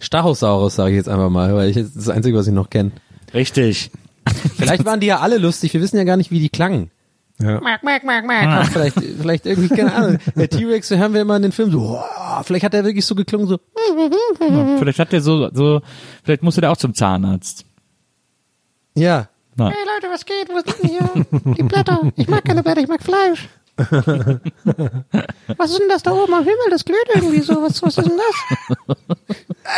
[0.00, 2.70] Stachosaurus sage ich jetzt einfach mal, weil ich das ist das Einzige, was ich noch
[2.70, 2.92] kenne.
[3.34, 3.90] Richtig.
[4.56, 6.90] Vielleicht waren die ja alle lustig, wir wissen ja gar nicht, wie die klangen.
[7.40, 7.60] Ja.
[8.62, 10.18] Ach, vielleicht, vielleicht irgendwie, keine Ahnung.
[10.36, 13.14] Der T-Rex, hören wir immer in den Filmen so, wow, vielleicht hat er wirklich so
[13.14, 13.58] geklungen, so,
[14.78, 15.82] Vielleicht hat der so, so,
[16.22, 17.64] vielleicht musste der auch zum Zahnarzt.
[18.94, 19.28] ja.
[19.56, 19.70] Na.
[19.70, 20.48] Hey Leute, was geht?
[20.52, 21.54] Was ist denn hier?
[21.54, 22.00] Die Blätter.
[22.16, 23.48] Ich mag keine Blätter, ich mag Fleisch.
[23.76, 26.70] Was ist denn das da oben am Himmel?
[26.70, 27.62] Das glüht irgendwie so.
[27.62, 28.96] Was, was ist denn das?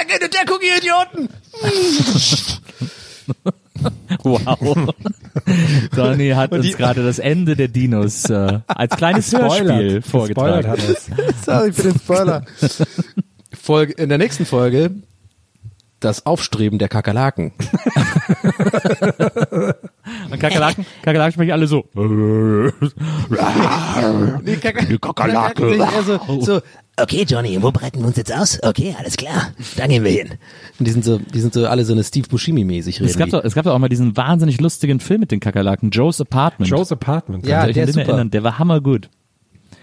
[0.00, 1.28] Agente Deckung, ihr Idioten!
[4.22, 4.94] Wow.
[5.97, 10.68] Donny hat die- uns gerade das Ende der Dinos äh, als kleines Hörspiel vorgetragen.
[10.68, 11.11] hat es.
[11.45, 12.45] Sorry für den Spoiler.
[13.59, 14.91] Folge, in der nächsten Folge
[16.01, 17.53] das Aufstreben der Kakerlaken.
[20.30, 21.84] Und Kakerlaken, Kakerlaken sprechen alle so.
[24.45, 26.61] Die Kaker Kakerlaken sich eher so, so,
[26.99, 28.59] Okay, Johnny, wo breiten wir uns jetzt aus?
[28.62, 29.51] Okay, alles klar.
[29.76, 30.30] Da gehen wir hin.
[30.78, 33.11] und die sind so, die sind so alle so eine Steve Buscemi mäßig reden.
[33.11, 33.32] Es gab, die.
[33.32, 36.70] doch, es gab doch auch mal diesen wahnsinnig lustigen Film mit den Kakerlaken, Joe's Apartment.
[36.70, 37.47] Joe's Apartment.
[37.47, 38.30] Ja, der ist erinnern?
[38.30, 39.11] Der war hammergut.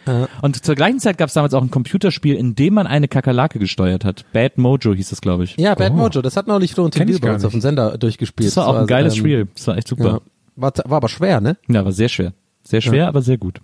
[0.07, 0.27] Ja.
[0.41, 3.59] Und zur gleichen Zeit gab es damals auch ein Computerspiel, in dem man eine Kakerlake
[3.59, 4.25] gesteuert hat.
[4.33, 5.55] Bad Mojo hieß das, glaube ich.
[5.57, 5.97] Ja, Bad Oh.
[5.97, 7.61] Mojo, das hat neulich Flo und Tim bei uns auf dem.
[7.61, 8.47] Sender durchgespielt.
[8.49, 9.47] Das war auch ein geiles ähm, Spiel.
[9.55, 9.95] Das war echt Ja.
[9.97, 10.21] super.
[10.55, 11.57] War, war aber schwer, ne?
[11.67, 12.33] Ja, war sehr schwer.
[12.63, 13.61] Sehr schwer, aber sehr gut.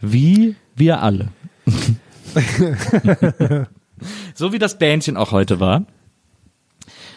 [0.00, 1.28] Wie wir alle.
[4.34, 5.86] so wie das Bändchen auch heute war.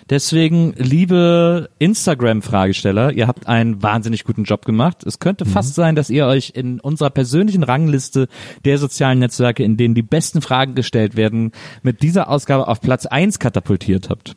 [0.08, 5.04] Deswegen, liebe Instagram-Fragesteller, ihr habt einen wahnsinnig guten Job gemacht.
[5.04, 8.28] Es könnte fast sein, dass ihr euch in unserer persönlichen Rangliste
[8.66, 13.08] der sozialen Netzwerke, in denen die besten Fragen gestellt werden, mit dieser Ausgabe auf Platz
[13.08, 14.36] eins katapultiert habt.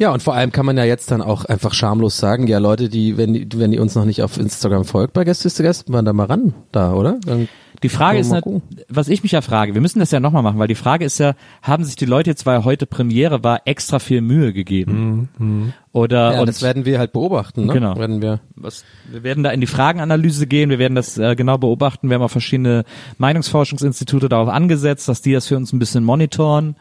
[0.00, 2.88] Ja, und vor allem kann man ja jetzt dann auch einfach schamlos sagen, ja Leute,
[2.88, 5.92] die, wenn die, wenn die uns noch nicht auf Instagram folgt bei Gäste ist Gast,
[5.92, 7.18] waren da mal ran, da, oder?
[7.26, 7.48] Dann
[7.82, 8.62] Die Frage ist, gucken.
[8.88, 11.18] was ich mich ja frage, wir müssen das ja nochmal machen, weil die Frage ist
[11.18, 15.74] ja, haben sich die Leute jetzt, weil heute Premiere war, extra viel Mühe gegeben?
[15.92, 17.74] Oder ja, und das werden wir halt beobachten, ne?
[17.74, 17.94] Genau.
[17.98, 18.40] Werden wir.
[18.54, 22.14] was, wir werden da in die Fragenanalyse gehen, wir werden das äh, genau beobachten, wir
[22.14, 22.84] haben auch verschiedene
[23.18, 26.76] Meinungsforschungsinstitute darauf angesetzt, dass die das für uns ein bisschen monitoren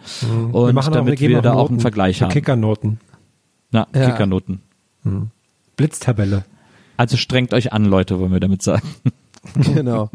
[0.53, 2.32] und wir machen auch, damit geben wir auch da auch Noten einen Vergleich haben.
[2.32, 2.97] Kickernoten.
[3.72, 4.09] Na, Ja.
[4.11, 4.61] Kickernoten.
[5.78, 6.45] Blitztabelle.
[6.97, 8.88] Also strengt euch an, Leute, wollen wir damit sagen.
[9.74, 10.09] Genau.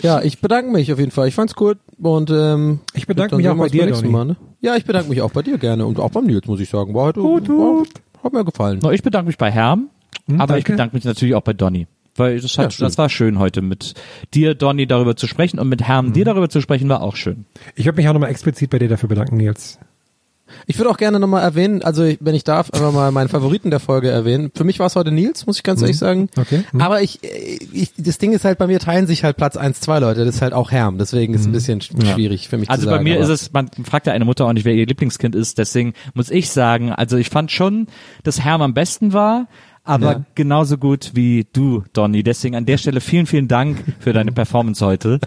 [0.00, 1.26] ja, ich bedanke mich auf jeden Fall.
[1.26, 4.08] Ich fand's gut und ähm, Ich bedanke mich auch bei dir, Donny.
[4.08, 4.36] Mal, ne?
[4.60, 6.94] Ja, ich bedanke mich auch bei dir gerne und auch beim Nils, muss ich sagen.
[6.94, 7.88] War heute, Gut, war, gut.
[8.22, 8.78] hat mir gefallen.
[8.82, 9.88] No, ich bedanke mich bei Herm,
[10.38, 10.72] aber ich danke.
[10.74, 11.88] bedanke mich natürlich auch bei Donny.
[12.14, 12.84] Weil das, Ja, hat, schön.
[12.84, 13.94] das war schön heute mit
[14.32, 17.46] dir, Donny, darüber zu sprechen und mit Herm, dir darüber zu sprechen, war auch schön.
[17.74, 19.80] Ich würde mich auch nochmal explizit bei dir dafür bedanken, Nils.
[20.66, 23.80] Ich würde auch gerne nochmal erwähnen, also wenn ich darf, einfach mal meinen Favoriten der
[23.80, 24.50] Folge erwähnen.
[24.54, 26.28] Für mich war es heute Nils, muss ich ganz ehrlich sagen.
[26.36, 26.64] Okay.
[26.72, 26.80] Mhm.
[26.80, 29.98] Aber ich, ich, das Ding ist halt, bei mir teilen sich halt Platz eins, zwei
[29.98, 30.24] Leute.
[30.24, 30.98] Das ist halt auch Herm.
[30.98, 33.04] Deswegen ist es ein bisschen sch- schwierig für mich Also zu bei sagen.
[33.04, 35.58] mir aber- ist es, man fragt ja eine Mutter auch nicht, wer ihr Lieblingskind ist,
[35.58, 37.86] deswegen muss ich sagen, also ich fand schon,
[38.24, 39.46] dass Herm am besten war,
[39.84, 40.24] aber Ja.
[40.34, 42.22] genauso gut wie du, Donny.
[42.22, 45.18] Deswegen an der Stelle vielen, vielen Dank für deine Performance heute,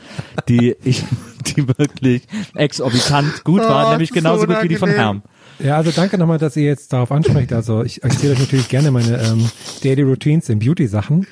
[0.48, 1.04] die ich,
[1.48, 2.24] die wirklich
[2.56, 4.90] exorbitant gut war, Oh, nämlich das ist genauso so gut wie die von.
[4.90, 5.24] Herm.
[5.60, 7.54] Ja, also danke nochmal, dass ihr jetzt darauf ansprecht.
[7.54, 9.50] Also ich erzähle euch natürlich gerne meine ähm,
[9.84, 11.28] Daily Routines in Beauty-Sachen.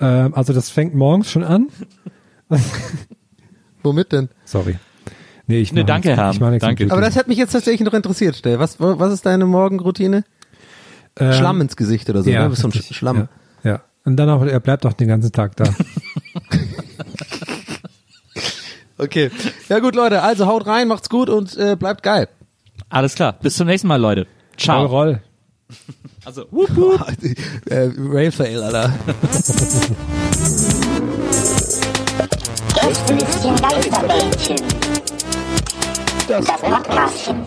[0.00, 1.68] Ähm, also das fängt morgens schon an.
[3.82, 4.28] Womit denn?
[4.44, 4.76] Sorry.
[5.46, 6.30] Nee, ich Nee, danke, Herr.
[6.32, 6.90] Ich Danke.
[6.90, 8.58] Aber das hat mich jetzt tatsächlich noch interessiert, Stell.
[8.58, 10.24] Was, was ist deine Morgenroutine?
[11.18, 12.44] Ähm, Schlamm ins Gesicht oder so, ja, ne?
[12.44, 12.72] Du bist so ein.
[12.72, 13.28] Schlamm.
[13.64, 13.80] Ja, ja.
[14.04, 15.64] Und dann auch, er bleibt auch den ganzen Tag da.
[18.98, 19.30] Okay.
[19.68, 22.28] Ja gut, Leute, also haut rein, macht's gut und äh, bleibt geil.
[22.90, 24.26] Alles klar, bis zum nächsten Mal, Leute.
[24.56, 24.86] Ciao.
[24.86, 25.22] Roll, roll.
[26.24, 27.06] Also, wup, wup.
[27.66, 28.92] äh, Railfail, Alter.
[36.28, 37.46] Das Podcastchen.